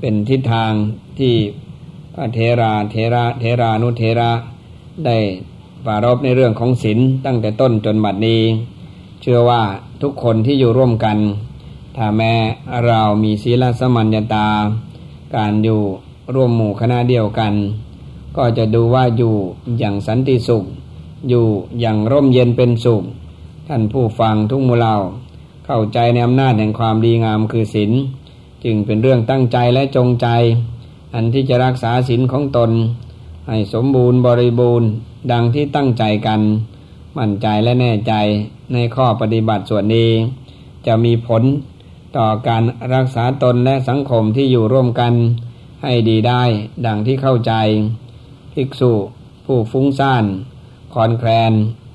[0.00, 0.72] เป็นทิศทาง
[1.18, 1.35] ที่
[2.14, 4.33] พระเทราเทระเทรานุเทระ
[5.07, 5.16] ได้
[5.85, 8.40] ปรารบในเรื่องของศีลตั้งแต่ต้นจนบัดนี้
[9.20, 9.62] เชื่อว่า
[10.02, 11.16] ทุกคนที่อยู่ร่วมกัน
[11.96, 12.32] ถ้าแม้
[12.87, 14.48] เรามีศีลสมัญญาตา
[15.37, 15.80] การอยู่
[16.35, 17.52] ร่วมหมู่คณะเดียวกัน
[18.37, 19.35] ก็จะดูว่าอยู่
[19.78, 20.64] อย่างสันติสุข
[21.28, 21.46] อยู่
[21.80, 23.02] อย่างร่มเย็นเป็นสุข
[23.68, 24.94] ท่านผู้ฟังทุกมูเรา
[25.66, 27.92] เข้าใจในอำนาจแห่งความดีงามคือศีล
[28.64, 30.28] จึงเป็นเรื่องตั้งใจและจงใจ
[31.14, 32.70] อันที่จะรักษาศีลของตน
[33.48, 34.88] ให้สมบูรณ์บริบูรณ์
[35.32, 36.40] ดังที่ตั้งใจกัน
[37.18, 38.12] มั่นใจและแน่ใจ
[38.72, 40.11] ในข้อปฏิบัติส่วนนี้
[40.87, 41.42] จะมีผล
[42.18, 42.62] ต่อการ
[42.94, 45.14] รักษาตนและสังคมที่อยู่ร่วมกัน
[45.83, 46.42] ให้ดีได้
[46.87, 47.52] ดังที่เข้าใจ
[48.52, 48.92] ภิกษุ
[49.44, 50.24] ผู้ฟุ้งซ่าน
[50.94, 51.52] คอนแคลน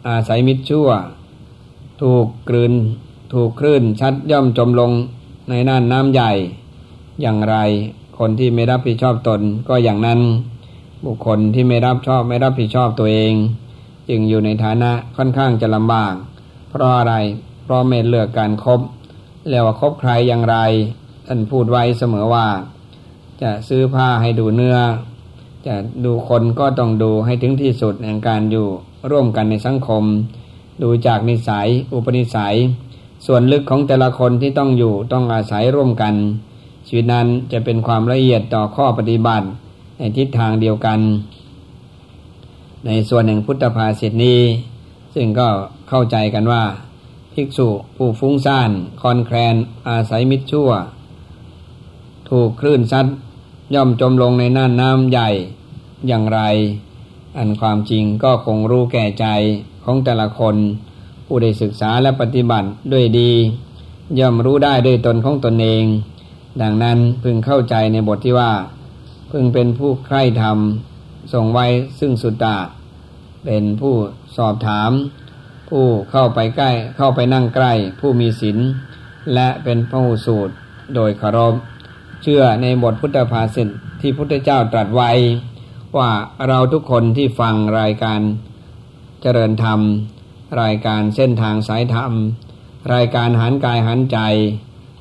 [0.07, 0.89] อาศัยมิตรชั่ว
[2.01, 2.73] ถูกกลืน
[3.33, 4.91] ถูกคลื่นชัดย่อมจมลง
[5.49, 6.31] ในน่านน้ำใหญ่
[7.21, 7.55] อย่างไร
[8.19, 10.19] คนที่ไม่รับผิดชอบตนก็อย่างนั้น
[11.05, 13.33] บุคคลที่ไม่รับชอบไม่รับผิดชอบตัวเอง
[14.09, 16.13] จึงอยู่ในฐานะค่อนข้างจะลำบาก
[16.69, 17.13] เพราะอะไร
[17.63, 18.81] เพราะไม่เลือกการครบ
[19.49, 20.57] แล้วว่าคบใครอย่างไร
[21.27, 22.47] ท่านพูดไว้เสมอว่า
[23.41, 24.77] จะซื้อผ้าให้ดูเนื้อ
[25.67, 25.75] จะ
[26.05, 28.67] ดูคนก็ต้องดูให้ถึงที่สุดแห่งการอยู่
[29.11, 30.03] ร่วมกันในสังคม
[30.81, 32.55] ดูจากนิสัย อุปนิสัย
[33.25, 36.13] ส่วนลึกของแต่ละคนที่ต้องอยู่ต้องอาศัยร่วมกัน
[36.87, 39.47] ชีวิตนั้นจะเป็นความละเอียดต่อข้อปฏิบัติ
[39.97, 40.99] ในทิศทางเดียวกัน
[42.85, 44.39] ในส่วนแห่งพุทธภาษิตนี้
[45.13, 45.47] ซึ่งก็
[45.89, 46.63] เข้าใจกันว่า
[47.41, 49.55] ภิกษุ ผู้ฟุ้งซ่านคอนแคลน
[49.87, 50.69] อาศัยมิตรชั่ว
[52.29, 53.07] ถูกคลื่นซัด
[53.73, 55.29] ย่อมจมลงในน่านน้ำใหญ่
[56.07, 56.39] อย่างไร
[57.37, 59.25] อันความจริงก็คงรู้แก่ใจ
[59.83, 60.55] ของแต่ละคน
[61.25, 63.31] ผู้ได้ศึกษาและปฏิบัติด้วยดี
[64.19, 65.85] ย่อมรู้ได้ด้วยตนของตนเอง
[66.61, 68.51] ดังนั้นพึงเข้าใจในบทที่ว่า
[69.31, 70.57] พึงเป็นผู้ใคร่ธรรม
[71.33, 71.65] ส่งไว้
[71.99, 72.57] ซึ่งสุตตะ
[73.45, 73.93] เป็นผู้
[74.37, 74.91] สอบถาม
[75.71, 78.57] ผู้เข้าไปใกล้ เข้าไปนั่งใกล้ ผู้มีศีล
[79.33, 80.53] และเป็นพระหูสูตร
[80.95, 81.53] โดยคารพ
[82.21, 83.67] เชื่อในบทพุทธภาษิต
[84.01, 85.11] ที่พุทธเจ้าตรัสไว้
[85.97, 86.11] ว่า
[86.47, 88.19] เราทุกคนที่ฟังรายการ
[89.21, 89.79] เจริญธรรม
[90.61, 92.11] รายการเส้นทางสายธรรม
[92.93, 94.17] รายการหันกายหันใจ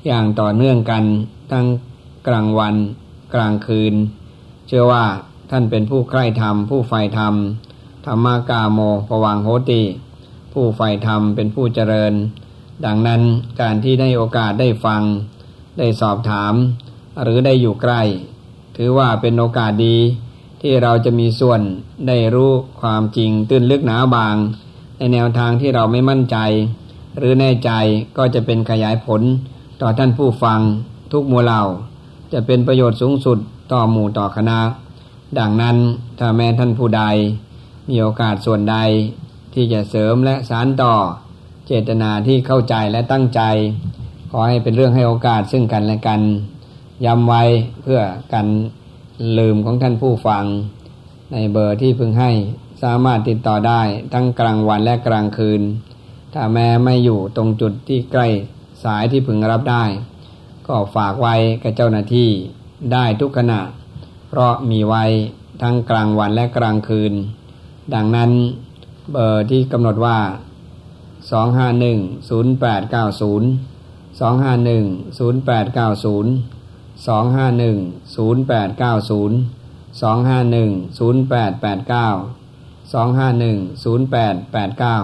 [0.07, 1.03] อย่างต่อเนื่องกัน
[1.51, 1.67] ทั้ง
[2.27, 2.75] กลางวัน
[3.33, 3.93] กลางคืน
[4.67, 5.05] เชื่อว่า
[5.51, 7.33] ท่านเป็นผู้ใกล้ธรรม ผู้ใฝ่ธรรม
[8.05, 8.79] ธรรมากาโม
[9.09, 9.83] ปวังโหติ
[10.53, 12.13] ผู้ใฝ่ธรรมเป็นผู้เจริญ
[12.85, 13.21] ดังนั้น
[13.61, 15.01] การที่ได้โอกาสได้ฟัง
[15.77, 16.53] ได้สอบถาม
[17.23, 18.01] หรือได้อยู่ใกล้
[18.77, 19.97] ถือว่าเป็นโอกาสดี
[20.61, 21.61] ที่เราจะมีส่วน
[22.07, 24.35] ได้รู้ความจริงตื้นลึกหนาบาง
[24.97, 26.37] ในแนวทางที่เราไม่มั่นใจ
[27.17, 27.71] หรือแน่ใจ
[28.17, 29.21] ก็จะเป็นขยายผล
[29.81, 30.59] ต่อท่านผู้ฟัง
[31.11, 31.61] ทุกหมู่เหล่า
[32.33, 33.37] จะเป็นประโยชน์สูงสุด
[33.71, 34.59] ต่อหมู่ต่อคณะ
[35.39, 35.77] ดังนั้น
[36.19, 37.03] ถ้าแม้ท่านผู้ใด
[37.89, 38.77] มีโอกาสส่วนใด
[39.53, 40.93] ที่จะเสริมและสารต่อ
[41.67, 43.41] เจตนาที่เข้าใจและตั้งใจ
[44.31, 46.21] ขอให้เป็นเรื่องให้โอกาสซึ่งกันและกัน
[47.05, 47.43] ย้ำไว้
[47.81, 48.01] เพื่อ
[48.33, 48.47] กัน
[49.37, 50.45] ลืมของท่านผู้ฟัง
[51.31, 52.31] ในเบอร์ที่พึงให้
[52.83, 53.81] สามารถติดต่อได้
[54.13, 55.61] ทั้งกลางวันและกลางคืน
[56.33, 58.27] ถ้าแม้ไม่อยู่ตรงจุดที่ใกล้
[58.83, 59.83] สายที่พึงรับได้
[60.67, 62.29] ก็ฝากไว้กับเจ้าหน้าที่
[62.93, 63.61] ได้ทุกขณะ
[64.29, 65.03] เพราะมีไว้
[65.61, 67.13] ทั้งกลางวันและกลางคืน
[67.93, 68.31] ดังนั้น
[69.11, 70.19] เบอร์ที่กำหนดว่า
[71.31, 71.39] 251-0890
[74.19, 79.31] 251-0890 251-0890
[79.99, 80.17] 251-0889สอง
[83.17, 84.97] ห้าหนึ่งศูนย์แปดแปดเก้า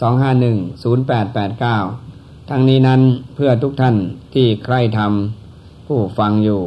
[0.00, 1.78] สองห้าหนึ่งศูนย์แปดแปดเก้า
[2.50, 3.00] ทั้งนี้นั้น
[3.34, 3.96] เพื่อทุกท่าน
[4.34, 6.62] ที่ใคร่ทำผู้ฟังอยู่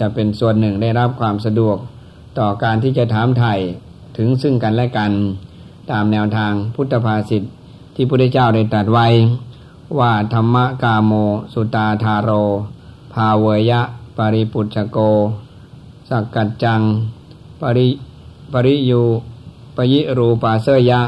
[0.00, 1.76] จะเป็นส่วนหนึ่งได้รับความสะดวก
[2.38, 3.54] ต่อการที่จะถามไถ่
[4.16, 5.12] ถึงซึ่งกันและกัน
[5.90, 7.42] ตามแนวทางพุทธภาษิต
[7.94, 9.06] ที่พระพุทธเจ้าได้ตรัสไว้
[9.98, 11.12] ว่าธรรมกาโม
[11.52, 12.30] สุตาธาโร
[13.12, 13.80] ภาเวยะ
[14.16, 14.98] ปริปุจโก
[16.08, 16.80] สักกัจจัง
[17.60, 17.88] ปริ
[18.52, 19.02] ปริยู
[19.76, 21.00] ปยิรูปาเสยะ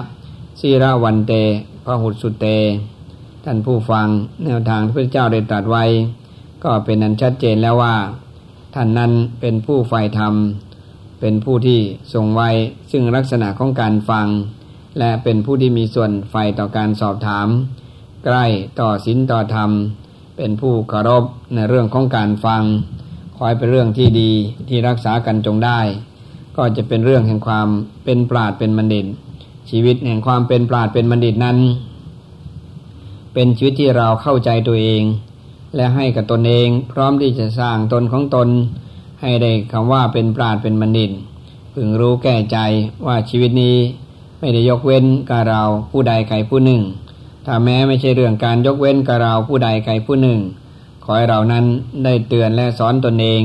[0.61, 1.33] สีระวันเต
[1.85, 2.47] พหุสุเต
[3.45, 4.09] ท่านผู้ฟัง
[4.45, 5.85] แนวทางที่พระเจ้าได้ตรัสไว้
[6.65, 7.97] ก็เป็นนั้นชัดเจนแล้วว่า
[8.75, 10.35] ท่านนั้นเป็นผู้ใฝ่ธรรม
[11.21, 11.81] เป็นผู้ที่
[12.13, 12.49] ทรงไว้
[12.91, 14.27] ซึ่งลักษณะของการฟัง
[14.99, 17.49] และเป็นผู้ที่มีส่วนไฟต่อการสอบถาม
[18.25, 18.45] ใกล้
[18.81, 19.71] ต่อศีลต่อธรรม
[20.37, 22.63] เป็นผู้เคารพในเรื่องของการฟัง
[23.39, 24.31] คอยเป็นเรื่องที่ดี
[24.69, 25.81] ที่รักษากันจงได้
[26.57, 27.69] ก็จะเป็นเรื่องแห่งความ
[28.05, 29.07] เป็นปราดเป็นบัณฑิต
[29.71, 31.59] ชีวิตแห่งความเป็นปราดเป็นบัณฑิตนั้น
[33.35, 35.03] เป็นชีวิตที่เราเข้าใจตัวเอง
[35.77, 38.49] และให้กับตนเองพร้อมที่จะสร้างตนของตน
[39.21, 41.11] ให้ได้คำว่าเป็นปราดเป็นบัณฑิต
[41.75, 42.59] พึงรู้แก้ใจ
[43.07, 43.77] ว่าชีวิตนี้
[44.45, 46.83] ไม่ได้ยกเว้นกับเราผู้ใดใครผู้หนึ่ง
[47.47, 50.39] ถ้าแม้ไม่ใช่เรื่องการยกเว้นกับเราผู้ใดใครผู้หนึ่ง
[51.05, 51.65] ขอให้เรานั้น
[52.05, 53.43] ได้เตือนและสอนตนเอง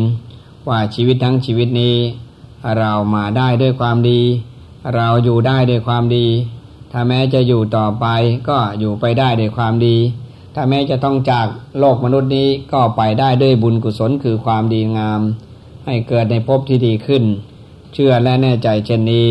[0.67, 1.95] ว่าชีวิตทั้งชีวิตนี้
[2.79, 4.21] เรามาได้ด้วยความดี
[4.95, 6.27] เราอยู่ได้ด้วยความดี
[6.91, 8.05] ถ้าแม้จะอยู่ต่อไป
[8.49, 9.97] ก็อยู่ไปได้ด้วยความดี
[10.55, 11.47] ถ้าแม้จะต้องจาก
[11.79, 15.21] โลกมนุษย์นี้ก็ไปได้ด้วยบุญกุศลคือความดีงาม
[15.85, 17.23] ให้เกิดในภพที่ดีขึ้น
[17.93, 19.29] เชื่อและแน่ใจเช่นนี้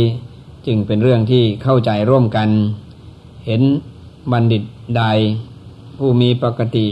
[0.69, 2.49] จึงเป็นเรื่องที่เข้าใจร่วมกัน
[3.47, 3.63] เห็น
[4.33, 4.63] บัณฑิต
[4.97, 5.05] ใด
[5.97, 6.87] ผู้มีปกติ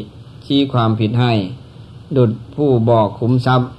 [0.46, 1.32] ชี้ความผิดให้
[2.16, 3.70] ดุดผู้บอกขุมทรัพย์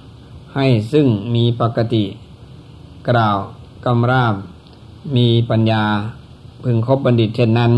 [0.56, 2.04] ให้ซึ่งมีปกติ
[3.10, 3.38] กล่าว
[3.86, 4.36] กำราบ
[5.16, 5.84] มีปัญญา
[6.64, 7.74] พึงคบบัณฑิตเช่นนั้น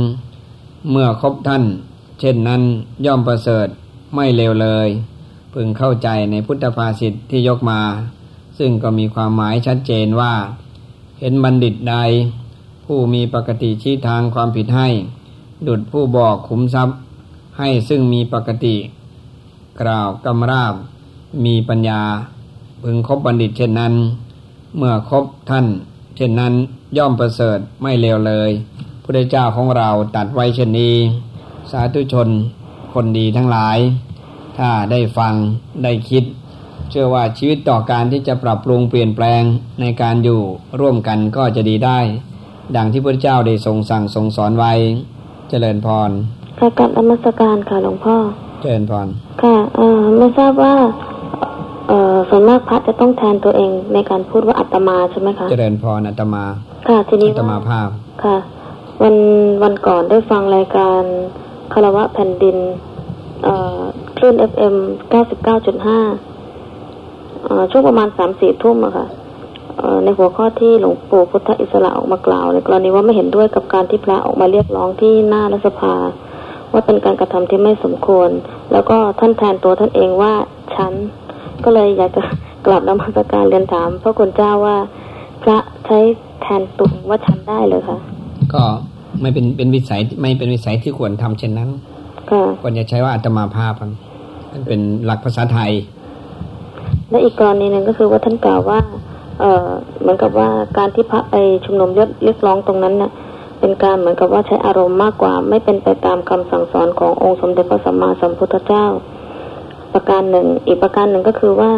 [0.91, 1.63] เมื่อคบท่าน
[2.19, 2.61] เช่นนั้น
[3.05, 3.67] ย่อมประเสริฐ
[4.15, 4.87] ไม่เลวเลย
[5.53, 7.81] พึงเข้าใจในพุทธภาษิตที่ยกมา
[8.59, 10.33] ซึ่งก็มีความหมายชัดเจนว่า
[11.19, 11.95] เห็นบัณฑิตใด
[12.85, 14.87] ผู้มีปกติชี้ทางความผิดให้
[15.67, 16.97] ดุดผู้บอกขุมทรัพย์
[17.57, 18.75] ให้ซึ่งมีปกติ
[19.81, 20.73] กล่าวกำราบ
[21.45, 22.01] มีปัญญา
[22.83, 23.93] พึงคบบัณฑิตเช่นนั้น
[24.77, 25.65] เมื่อคบท่าน
[26.15, 26.53] เช่นนั้น
[26.97, 28.49] ย่อมประเสริฐไม่เลวเลย
[29.03, 30.95] พระเจ้าของเราตัดไว้เช่นนี้
[31.71, 32.29] สาธุชน
[32.93, 33.77] คนดีทั้งหลาย
[34.57, 35.33] ถ้าได้ฟัง
[35.83, 36.23] ได้คิด
[36.89, 39.41] เชื่อว่าชีวิตต่อการที่จะปรับปรุงเปลี่ยนแปลง
[39.81, 40.41] ในการอยู่
[40.79, 41.99] ร่วมกันก็จะดีได้
[42.75, 44.73] ดังที่พระเจ้าได้ทรงสั่งทรงสอนไว้
[45.49, 46.09] เจริญพร
[46.59, 48.15] กระกับอมสการค่ะหลวงพ่อ
[48.61, 49.07] เจริญพร
[49.43, 50.75] ค่ะเออไม่ทราบว่า
[51.87, 56.43] เออส่วนมากพระจะต้องแทนตัวเองในการพูดว่าอัตมาใช่ไหมคะ เจริญพรอัตมา
[56.87, 57.89] ค่ะทีนี้อัตมาภาพ
[58.23, 58.37] ค่ะ
[59.01, 59.15] วัน
[59.63, 61.01] วันก่อนได้ฟังรายการ
[61.73, 62.57] คารวะแผ่นดิน
[63.43, 63.79] เอ่อ
[64.17, 64.29] คลื่
[65.67, 65.99] จุดห้า
[67.71, 69.07] ช่วงประมาณสามสี่ทุ่มอะค่ะ
[70.03, 75.93] ในหัวข้อที่หลวงปู่พุทธอิสระออกมากล่าวในกรณีว่าไม่เห็นด้วยกับการที่พระออกมาเรียกร้องที่หน้ารัฐสภา
[76.71, 78.29] ว่าเป็นการกระทำที่ไม่สมควร
[78.71, 80.33] แล้วก็ท่านแทนตัวท่านเองว่า
[80.75, 80.93] ฉัน
[81.63, 82.23] ก็เลยอยากจะ
[82.65, 84.77] กลับนมัสการเรียนถามพระคุณเจ้าว่า
[85.43, 85.97] พระใช้
[86.41, 87.97] แทนตัวว่าฉันได้เลยค่ะ
[88.53, 88.63] ก็
[89.21, 91.69] ไม่เป็นเป็นวิสัยไม่เป็นวิสัยที่ควรทำเช่นนั้น
[92.61, 95.71] ควรจะใช้ว่าอาตมาภาพมันเป็นหลักภาษาไทย
[97.09, 98.79] และอีกกรณีหนึ่งก็คือว่าท่านกล่าวว่า
[99.39, 99.69] เออ
[100.01, 103.11] เหมือนกับว่าการที่พระไปชุมนุมยศเรียกร้องตรงนั้นนะ่ะ
[103.59, 108.85] เป็นการเหมือนกับว่าใช้อารมณ์มากกว่า ไม่เป็นไปตามคำสั่งสอนขององค์สมเด็จพระสัมมาสัมพุทธเจ้า
[109.93, 111.71] ประการหนึ่ง อีกประการหนึ่งก็คือว่า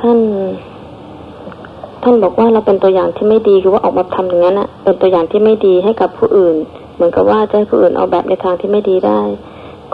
[0.00, 0.18] ท่าน
[2.02, 6.56] ท่านบอกว่าเราเป็นตัวอย่างที่ไม่ดีคือว่าออกมาทำอย่างนั้นอะเป็นตัวอย่างที่ไม่ดีให้กับผู้อื่น
[6.94, 9.20] เหมือนกับว่าจะให้ผู้อื่นเอาแบบในทางที่ไม่ดีได้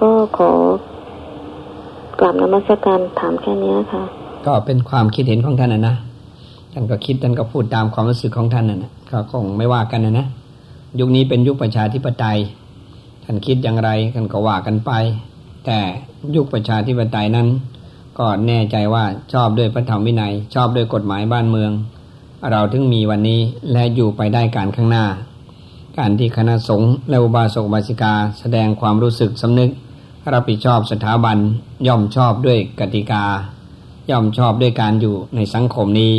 [0.01, 0.51] ก็ขอ
[2.19, 4.03] กราบนมัสการถามแค่นี้ค่ะ
[4.47, 5.97] ก็เป็นความคิดเห็นของท่านนะนะ
[6.73, 10.27] ท่านก็คิดท่านก็พูดตามความรู้สึกของท่านนะนะก็คงไม่ว่ากันนะนะ
[10.99, 12.39] ยุคนี้เป็นยุคประชาธิปไตย
[13.25, 14.91] ท่านคิดอย่างไรท่านก็ว่ากันไป
[15.65, 15.79] แต่
[16.35, 17.49] ยุคประชาธิปไตยนั้น
[18.19, 21.71] ก็แน่ใจว่าชอบด้วยพระธรรมวินัย ชอบด้วยกฎหมายบ้านเมือง
[22.51, 23.41] เราถึงมีวันนี้
[23.73, 25.07] และอยู่ไปได้การข้างหน้า
[25.99, 29.71] การที่คณะสงฆ์และอุบาสกบาสิกา แสดงความรู้สึกสำนึก
[30.35, 31.39] รับผิดชอบสถาบัน
[31.87, 33.25] ย่อมชอบด้วยกติกา
[34.11, 36.15] ย่อมชอบด้วยการอยู่ในสังคมนี้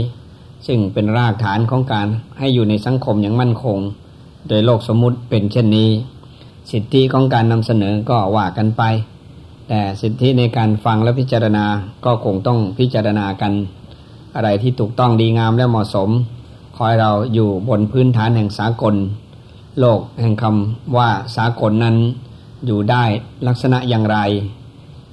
[0.68, 2.08] ซึ่งเป็นรากฐานของการ
[2.40, 3.78] ให้อยู่ในสังคมอย่างมั่นคง
[4.48, 5.90] โดยโลกสมมุติเป็นเช่นนี้
[6.72, 8.84] สิทธิของการนำเสนอก็ว่ากันไป
[9.68, 11.66] แต่สิทธิในการฟังและพิจารณา
[12.06, 13.54] ก็คงต้องพิจารณากัน
[14.36, 16.10] อะไรที่ถูกต้องดีงามและเหมาะสม
[16.78, 18.96] คอยเราอยู่บนพื้นฐานแห่งสากล
[19.80, 21.96] โลกแห่งคำว่าสากลนั้น
[22.66, 23.04] อยู่ได้
[23.48, 24.18] ลักษณะอย่างไร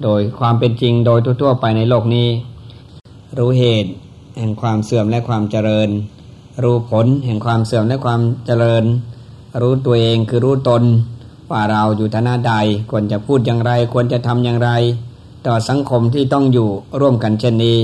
[0.03, 2.29] โดยความเป็นจริงโดยทั่วๆไปในโลกนี้
[3.39, 3.93] รู้เหตุ
[4.39, 5.89] แห่งความเสื่อมและความเจริญ
[6.63, 8.85] รู้ผลแห่งความเสื่อมและความเจริญ
[9.61, 10.83] รู้ตัวเองคือรู้ตน
[11.51, 12.55] ว่าเราอยู่ฐานะใด
[12.91, 14.71] ควรจะพูดอย่างไร ควรจะทำอย่างไร
[15.47, 16.69] ต่อสังคมที่ต้องอยู่
[17.01, 17.79] ร่วมกันเช่นนี้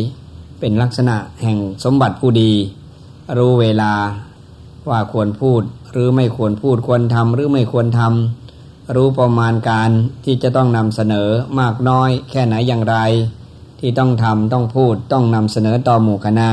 [0.60, 2.52] เป็นลักษณะแห่งสมบัติผู้ดี
[3.38, 3.92] รู้เวลา
[4.88, 8.49] ว่าควรพูดหรือไม่ควรพูดควรทำหรือไม่ควรทำ
[8.94, 9.90] รู้ประมาณการ
[10.24, 11.28] ที่จะต้องนำเสนอ
[11.60, 12.96] มากน้อยแค่ไหนอย่างไร
[13.80, 16.48] ที่ต้องทำต้องพูดต้องนำเสนอต่อหมู่คณะ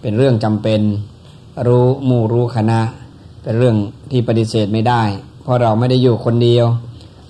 [0.00, 0.80] เป็นเรื่องจำเป็น
[1.66, 2.80] รู้หมู่รู้คณะ
[3.42, 3.76] เป็นเรื่อง
[4.10, 5.02] ที่ปฏิเสธไม่ได้
[5.42, 6.66] เพราะเราไม่ได้อยู่คนเดียว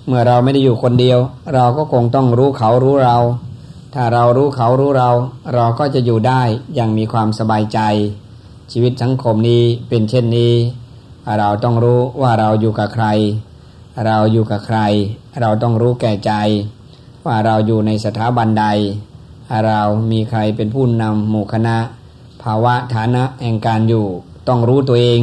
[0.07, 1.19] เมื่อเราไม่ได้อยู่คนเดียว
[1.53, 3.17] เราก็คงต้องรู้เขารู้เรา
[3.93, 5.09] ถ้าเรารู้เขารู้เรา
[5.53, 6.41] เราก็จะอยู่ได้
[6.75, 7.79] อย่างมีความสบายใจ
[8.71, 10.53] ชีวิตสังคมนี้เป็นเช่นนี้
[11.39, 13.05] เราต้องรู้ว่าเราอยู่กับใคร
[14.05, 14.79] เราอยู่กับใคร
[15.41, 16.31] เราต้องรู้แก่ใจ
[17.25, 18.65] ว่าเราอยู่ในสถาบันใด
[19.65, 21.77] เรามีใครเป็นผู้นำหมู่คณะ
[22.43, 24.07] ภาวะฐานะแห่งการอยู่
[24.47, 25.21] ต้องรู้ตัวเอง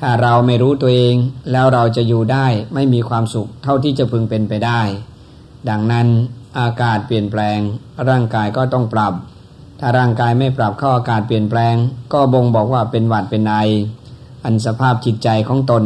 [0.00, 1.14] ถ้าเราไม่รู้ตัวเอง
[1.52, 4.80] แล้วเราจะอยู่ได้ไม่มีความสุขเท่าที่จะพึงเป็นไปได้
[5.68, 6.06] ดังนั้น
[6.58, 7.58] อากาศเปลี่ยนแปลง
[8.08, 9.14] ร่างกายก็ต้องปรับ
[9.80, 11.74] ถ้าร่างกายไม่ปรับเข้าอากาศเปลี่ยนแปลง
[12.12, 13.54] ก็บ่งบอกว่าเป็นหวัดเป็นไอ
[14.44, 15.84] อันสภาพจิตใจของตน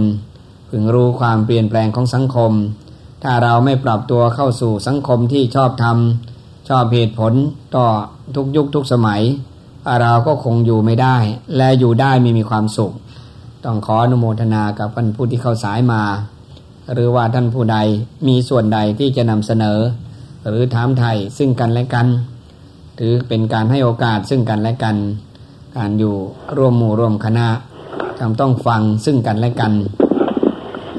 [0.70, 2.52] พึงรู้ความเปลี่ยนแปลงของสังคม
[3.22, 7.32] ถ้าเราไม่ปรับตัวเข้าสู่สังคมที่ชอบทำชอบเหตุผล
[7.76, 7.86] ต่อ
[8.36, 9.22] ทุกยุคทุกสมัย
[10.02, 11.16] เราก็คงอยู่ไม่ได้
[11.56, 12.92] และอยู่ได้ไม่มีความสุข
[13.64, 16.02] ต้องขออนุโมทนากับท่านผู้ที่เข้าสายมา
[16.92, 17.78] หรือว่าท่านผู้ใด
[18.28, 19.78] มีส่วนใดที่จะนำเสนอ
[20.48, 22.06] หรือถามไทยซึ่งกันและกัน
[22.98, 24.96] ถือเป็นการให้โอกาสซึ่งกันและกัน
[25.76, 26.14] การอยู่
[26.56, 27.48] ร่วมหมู่ร่วมคณะ
[28.18, 29.72] จำต้องฟังซึ่งกันและกัน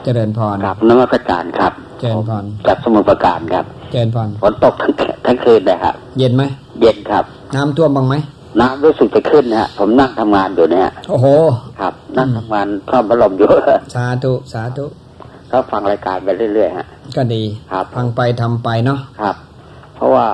[0.04, 4.92] เจริญพรครับนมัสการครับเจริญพรจากสมุทรปราการครับเจริญพรฝนตกทั้ง
[5.26, 6.44] ทั้งคืนเลยครับ เย็นไหม
[6.82, 7.24] เย็นครับ
[7.56, 8.16] น้ำท่วมบ้างไหม
[8.62, 11.28] น้ำรู้สึกจะขึ้นนะฮะผมนั่งทำงานอยู่เนี่ยโอ้โห
[11.80, 13.48] ครับ นั่งทำงานท่อมพัดลมอยู่
[13.96, 14.86] สาธุสาธุ
[15.52, 16.86] ก็ฟังรายการไปเรื่อยๆฮะ
[17.16, 19.36] ก็ดีครับฟังไปทำไปเนาะครับ
[19.96, 20.26] เพราะว่า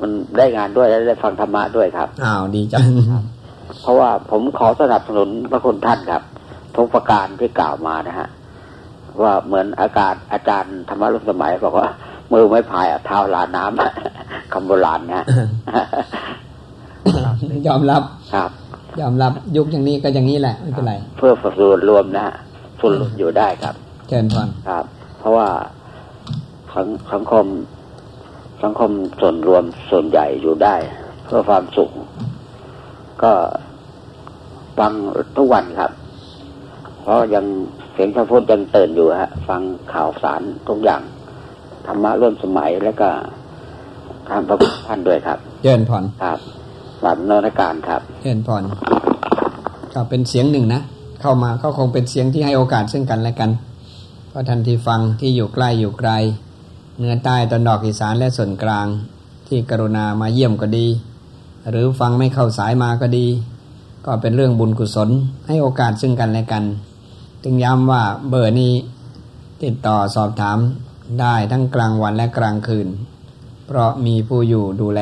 [0.00, 2.88] มันได้งานด้วยและได้ฟังธรรมะด้วยครับอ้าวดีจัง
[3.80, 6.22] เพราะว่าผมขอสนับสนุนพระคุณท่านครับ
[6.76, 8.28] ทุกประการที่กล่าวมานะฮะ
[9.22, 11.88] ว่าเหมือนอากาศอาจารย์ธรรมะรุ่นสมัยบอกว่า
[12.32, 15.26] มือไม่พายอะเท้าลาน้ำคำโบราณนะฮะ
[17.68, 18.02] ยอมรับ
[18.34, 18.50] ครับ
[19.00, 22.34] ยอมรับยุคอย่างนี้ก็อย่างนี้แหละไม่เป็นไร เพื่อส่วนรวมนะฮะ
[22.80, 23.74] ส่วนรวมอยู่ได้ครับ
[24.08, 24.84] เจริญพรครับ
[25.18, 25.48] เพราะว่า
[26.74, 27.46] สังสังคม
[28.62, 30.76] สังคมส่วนรวมส่วนใหญ่อยู่ได้
[31.24, 31.90] เพื่อความสุข
[33.22, 33.32] ก็
[34.78, 34.92] ฟัง
[35.36, 35.99] ทุกวันครับเพ
[37.10, 37.44] ราะยัง
[37.92, 39.60] เสียงพระพุทธยังตื่นอยู่ฮะ ฟัง
[39.92, 41.02] ข่าวสารทุกอย่าง
[41.86, 43.08] ธรรมะร่วมสมัยแล้วก็
[44.28, 46.38] ทางพระพุทธท่านด้วยครับเจริญพรครับ
[47.02, 48.62] สามนรการครับเจริญพร
[49.94, 50.82] ก็เป็นเสียงหนึ่งนะ
[51.20, 53.50] เข้ามาก็คงเป็นเสียงที่ให้โอกาสซึ่งกันและกัน
[54.28, 56.10] เพราะทันที่ฟังที่อยู่ใกล้อยู่ไกล
[56.96, 58.86] เหนือใต้ตอนดอกอีสานและส่วนกลาง
[59.48, 60.86] ที่กรุณามาเยี่ยมก็ดี
[61.70, 63.26] หรือฟังไม่เข้าสายมาก็ดี
[64.06, 65.08] ก็เป็นเรื่องบุญกุศล
[65.46, 66.64] ให้โอกาสซึ่งกันและกัน
[67.44, 68.74] จึงย้ำว่าเบอร์นี้
[69.62, 70.58] ติดต่อสอบถาม
[71.20, 72.88] ได้ทั้งกลางวันและกลางคืน
[73.66, 75.00] เพราะมีผู้อยู่ดูแล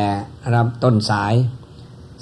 [0.54, 1.34] รับต้นสาย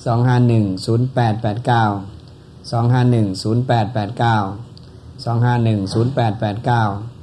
[0.04, 7.16] 251-0889 251-0889 251-0889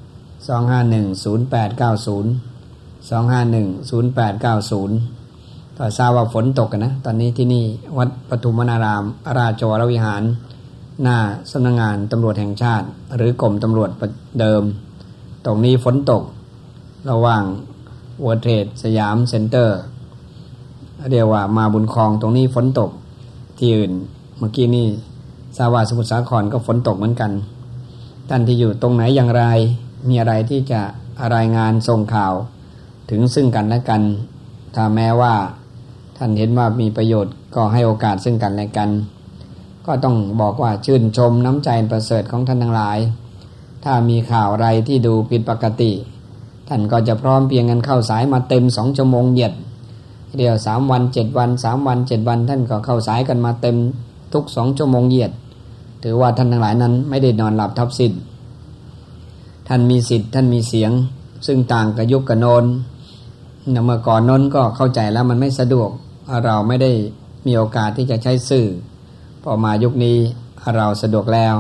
[0.48, 2.54] 251-0890
[3.10, 7.66] 251-0890 ก็ทราบว่าฝนตกกันนะ ตอนนี้ที่นี่
[7.98, 9.04] วัดปทุมนาราม
[9.38, 10.24] ราชวรวิหาร
[11.02, 11.18] หน้า
[11.52, 13.90] สำนักงงานตำรวจแห่งชาติ หรือกรมตำรวจ
[14.40, 14.64] เดิม
[15.46, 16.24] ตรงนี้ฝนตก
[17.10, 17.44] ระหว่าง
[18.24, 19.78] วัวเทรดสยามเซ็นเตอร์
[21.12, 22.90] เรียกว่ามาบุญคลองตรงนี้ฝนตก
[23.58, 23.94] ที่อื่น
[24.38, 24.88] เมื่อกี้นี่
[25.58, 27.32] สาวาสมุทรสาครก็ฝนตกเหมือนกัน
[28.30, 29.44] ท่านที่อยู่ตรงไหนอย่างไร
[30.08, 30.82] มีอะไรที่จะ
[31.36, 32.34] รายงานส่งข่าว
[33.10, 34.02] ถึงซึ่งกันและกัน
[34.76, 35.34] ถ้าแม้ว่า
[36.18, 38.90] ท่านเห็นว่ามีประโยชน์ก็ให้โอกาสซึ่งกันและกัน
[39.86, 42.98] ก็ต้องบอกว่าชื่นชมน้ำใจประเสริฐของท่านทั้งหลาย
[43.84, 45.92] ถ้ามีข่าวอะไรที่ดูผิดปกติ
[46.68, 49.54] ท่านก็จะพร้อมเพียงกันเข้าสายมาเต็มสองชั่วโมงเหยียด
[50.38, 53.78] เดียวสามวันเจ็ดวันสามวันเจ็ดวัน ท่านก็เข้าสายกันมาเต็ม
[54.34, 55.32] ทุกสองชั่วโมงเหยียด
[56.04, 58.22] ถือว่าท่านทั้งหลายนั้นไม่ได้นอนหลับทับสิทธิ์
[59.68, 60.92] ท่านมีสิทธิ์ท่านมีเสียง
[61.48, 62.66] ซึ่งต่างกับยุคกับโนน
[63.86, 65.90] เมื่อก่อนโน้นก็เข้าใจแล้วมันไม่สะดวก
[66.46, 66.92] เราไม่ได้
[67.46, 68.68] มีโอกาสที่จะใช้สื่อ
[69.44, 70.18] พอมายุคนี้
[70.76, 71.56] เราสะดวกแล้ว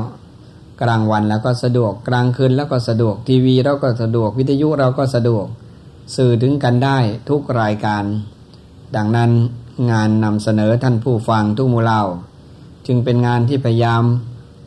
[0.81, 5.45] กลางวันแล้วก็สะดวกกลางคืนแล้วก็สะดวกทีวีเราก็สะดวกวิทยุเราก็สะดวก
[6.15, 6.97] สื่อถึงกันได้
[7.29, 8.03] ทุกรายการ
[8.95, 9.31] ดังนั้น
[9.91, 12.03] งานนำเสนอท่านผู้ฟังทุกมู่เล่า
[12.87, 14.03] จึงเป็นงานที่พยายาม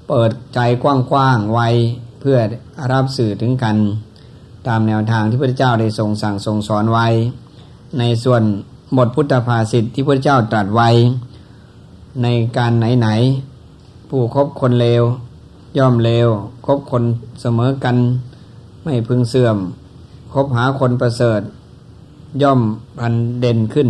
[0.08, 1.68] เปิดใจกว้างๆไว้
[2.20, 2.38] เพื่อ
[2.92, 3.76] รับสื่อถึงกัน
[4.68, 7.06] ตามแนวทางที่พระเจ้าได้ทรงสั่งทรงสอนไว้
[7.98, 8.42] ในส่วน
[8.96, 10.90] บทพุทธภาษิตที่พระเจ้าตรัสไว้
[12.22, 12.26] ใน
[12.58, 15.02] การไหนๆผู้คบคนเลว
[15.78, 16.28] ย่อมเลว
[16.66, 17.04] คบคน
[17.40, 17.96] เสมอกัน
[18.84, 19.56] ไม่พึงเสื่อม
[20.32, 21.40] คบหาคนประเสริฐ
[22.42, 22.60] ย่อม
[22.98, 23.88] พันเด่นขึ้น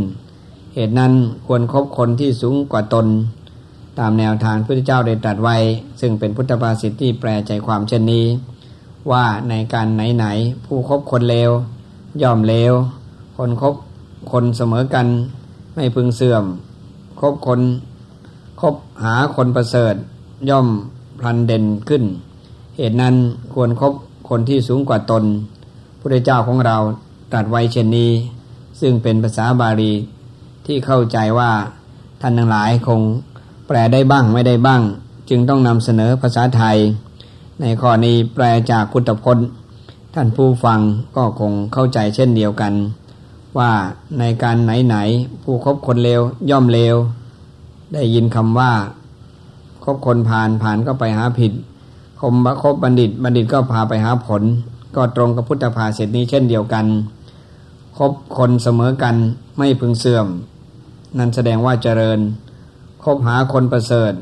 [0.75, 1.13] เหตุนั้น
[1.47, 3.07] ควรครบคนที่สูงกว่าตน
[3.99, 5.57] ตามแนวทางพระเจ้าได้ตรัสไว้
[6.01, 8.25] ซึ่งเป็นพุทธภาษิตที่แปลใจความเช่นนี้
[9.11, 11.51] ว่าในการไหนๆผู้คบคนเลว
[12.23, 12.73] ย่อมเลว
[13.37, 13.75] คนคบ
[14.33, 15.07] คนเสมอกัน
[15.75, 16.45] ไม่พึงเสื่อม
[17.21, 17.61] คบคน
[18.61, 19.95] คบหาคนประเสริฐ
[20.51, 20.69] ย่อม
[21.19, 22.05] พลันเด่นขึ้น
[22.77, 23.15] เหตุนั้น
[23.53, 23.93] ควรครบ
[24.29, 25.25] คนที่สูงกว่าตน
[26.01, 26.77] พระเจ้าของเรา
[27.33, 28.11] ตรัสไว้เช่นนี้
[28.81, 29.93] ซึ่งเป็นภาษาบาลี
[30.67, 31.51] ที่เข้าใจว่า
[32.21, 33.01] ท่านทั้งหลายคง
[33.67, 34.83] แปลได้บ้างไม่ได้บ้าง
[35.29, 36.77] จึงต้องนำเสนอภาษาไทย
[37.61, 39.47] ในข้อนี้แปลจากคุตพจน์
[40.15, 40.81] ท่านผู้ฟัง
[41.17, 42.73] ก็คงเข้าใจเช่นเดียวกัน
[43.59, 43.73] ว่า
[44.19, 46.97] ในการไหนๆผู้คบคนเลวย่อมเลว
[47.95, 48.73] ได้ยินคำว่า
[49.85, 51.53] คบคนผ่านผ่านก็ไปหาผิด
[52.21, 54.43] คมคบบัณฑิต บัณฑิตก็พาไปหาผล
[54.97, 56.87] ก็ตรงกับพุทธภาษิตนี้เช่นเดียวกัน
[57.99, 59.17] คบคนเสมอกัน
[59.59, 60.27] ไม่พึงเสื่อม
[61.19, 62.19] นั่นแสดงว่าเจริญ
[63.05, 64.13] คบหาคนประเสริฐ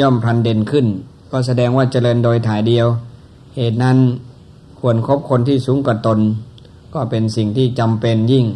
[0.00, 0.86] ย่อมพันเด่นขึ้น
[1.30, 2.86] ก็แสดงว่าเจริญโดยถ่ายเดียว
[3.56, 3.98] เหตุนั้น
[4.80, 6.18] ควรครบคนที่สูงกว่าตน
[6.94, 8.46] ก็เป็นสิ่งที่จำเป็นยิ่ง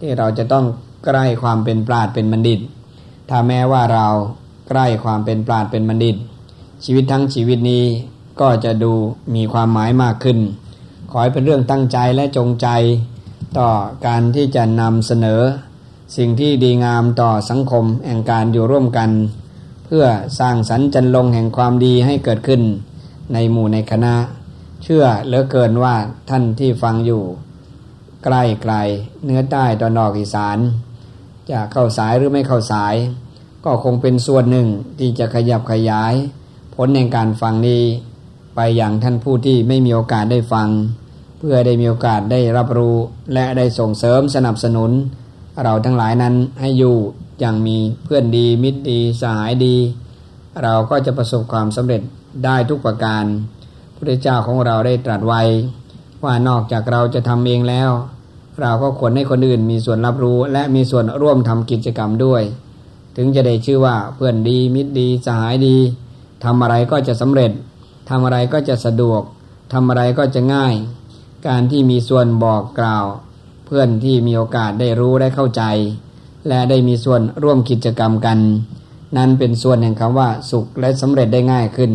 [0.00, 0.64] ที่เราจะต้อง
[1.04, 2.60] ใกล้ความเป็นปราดเป็นบัณฑิต
[3.28, 4.06] ถ้าแม้ว่าเรา
[4.68, 6.16] ใกล้ความเป็นปราดเป็นบัณฑิต
[6.84, 7.84] ชีวิตทั้งชีวิตนี้
[8.40, 8.92] ก็จะดู
[9.34, 10.38] มีความหมายมากขึ้น
[11.10, 12.68] ขอให้เป็นเรื่องตั้งใจและจงใจ
[13.58, 13.68] ต่อ
[14.06, 15.40] การที่จะนำเสนอ
[16.16, 19.10] สิ่งที่ดีงามต่อสังคมแห่งการอยู่ร่วมกัน
[19.86, 20.04] เพื่อ
[20.38, 22.62] สร้างสรรค์จันลงแห่งความดีให้เกิดขึ้น
[23.32, 24.14] ในหมู่ในคณะ
[24.82, 25.94] เชื่อเหลือเกินว่า
[26.30, 27.22] ท่านที่ฟังอยู่
[28.24, 28.74] ใกล้ไกล
[29.24, 30.58] เนื้อใต้ตอนออกอีสาน
[31.50, 32.94] จะเข้าสายหรือไม่เข้าสาย
[33.64, 34.68] ก็คงเป็นส่วนหนึ่ง
[34.98, 36.14] ที่จะขยับขยาย
[36.74, 37.82] ผลในการฟังนี้
[38.54, 40.68] ไปอย่างท่านผู้ที่ไม่มีโอกาสได้ฟัง
[41.38, 42.96] เพื่อได้มีโอกาสได้รับรู้
[43.34, 44.90] และได้ส่งเสริมสนับสนุน
[45.62, 46.96] เราทั้งหลายนั้นให้อยู่
[47.40, 49.76] อย่างมีเพื่อนดีมิตรดีสหายดี
[50.62, 52.02] เราก็จะประสบความสำเร็จ
[52.44, 53.24] ได้ทุกประการ
[53.96, 55.42] พระเจ้าของเราได้ตรัสไว้
[56.24, 57.90] ว่านอกจากเราจะทำเองแล้ว
[58.60, 62.42] เราก็ควรให้คนอื่นมีส่วนรับรู้ และมีส่วนร่วมทำกิจกรรมด้วย
[63.16, 65.76] ถึงจะได้ชื่อว่าเพื่อนดีมิตรดีสหายดี
[66.44, 67.52] ทำอะไรก็จะสำเร็จ
[68.08, 69.22] ทำอะไรก็จะสะดวก
[69.72, 70.74] ทำอะไรก็จะง่าย
[71.48, 73.06] การที่มีส่วนบอกกล่าว
[73.66, 75.62] เพื่อนที่มีโอกาสได้รู้ได้เข้าใจ
[76.48, 78.38] และได้มีส่วนร่วมกิจกรรมกัน
[79.16, 81.92] นั้นเป็นส่วนแห่งคำว่าสุขและสำเร็จได้ง่ายขึ้น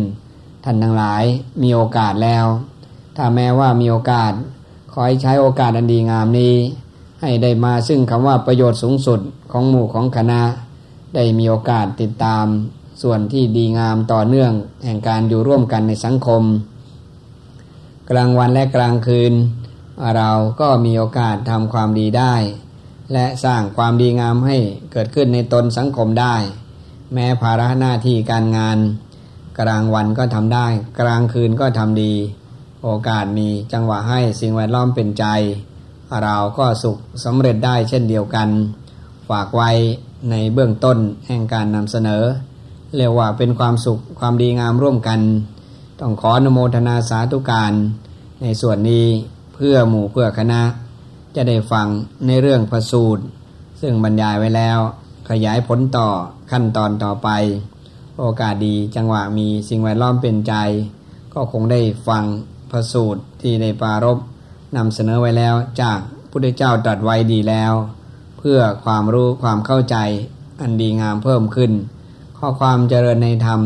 [0.64, 1.22] ท่านทั้งหลาย
[1.62, 2.46] มีโอกาสแล้ว
[3.16, 4.32] ถ้าแม้ว่ามีโอกาส
[4.98, 6.54] อให้ใช้โอกาสอันดีงามนี้
[7.20, 9.20] ให้ได้มาซึ่งคำว่าประโยชน์สูงสุด
[9.52, 10.42] ของหมู่ของคณะ
[11.14, 12.46] ได้มีโอกาสติดตาม
[13.02, 14.52] ส่วนที่ดีงามต่อเนื่อง
[14.84, 16.42] แห่งการอยู่ร่วมกันในสังคม
[18.10, 19.32] กลางวันและกลางคืน
[20.16, 20.30] เรา
[20.60, 22.34] ก็มีโอกาสทำความดีได้
[23.12, 24.56] และสร้างความดีงามให้
[24.92, 26.36] เกิดขึ้นในตนสังคมได้
[27.14, 28.78] แม้ภาระหน้าที่การงาน
[29.60, 30.66] กลางวันก็ทำได้
[31.00, 32.14] กลางคืนก็ทำดี
[32.82, 35.24] โอกาสมีจังหวะให้สิ่งแวดล้อมเป็นใจ
[36.24, 38.48] เราก็สุขสำเร็จได้เช่นเดียวกัน
[39.28, 39.70] ฝากไว้
[40.30, 42.22] ในเบื้องต้นแห่งการนำเสนอ
[42.96, 45.20] เรียกว่าเป็นความสุขความดีงามร่วมกัน
[46.00, 47.72] ต้องขออนโมทนาสาธุการ
[48.42, 49.06] ในส่วนนี้
[49.54, 50.62] เพื่อหมู่เพื่อคณะ
[51.36, 51.86] จะได้ฟัง
[52.26, 53.22] ในเรื่องประสูตร
[53.80, 54.78] ซึ่งบรรยายไว้แล้ว
[55.30, 56.08] ขยายผลต่อ
[56.50, 57.28] ขั้นตอนต่อไป
[58.18, 60.54] โอกาสดีจังหวะมีสิ่งแวดล้อมเป็นใจ
[61.34, 62.24] ก็คงได้ฟัง
[62.70, 64.18] พระสูตรที่ในปารบ
[64.76, 65.98] นำเสนอไว้แล้วจาก
[66.30, 67.72] พุทธเจ้าตรัสไว้ดีแล้ว
[68.38, 69.96] เพื่อความรู้ความเข้าใจ
[70.60, 71.72] อันดีงามเพิ่มขึ้น
[72.38, 73.60] ข้อความเจริญในธรรม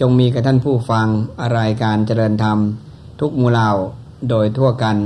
[0.00, 1.06] จงมีกับท่านผู้ฟัง
[1.42, 2.58] อะไรการเจริญธรรม
[3.20, 3.70] ทุกมูเหล่า
[4.30, 4.98] โดยทั่วกัน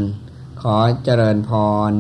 [0.63, 1.51] ขอเจริญพ
[1.91, 1.93] ร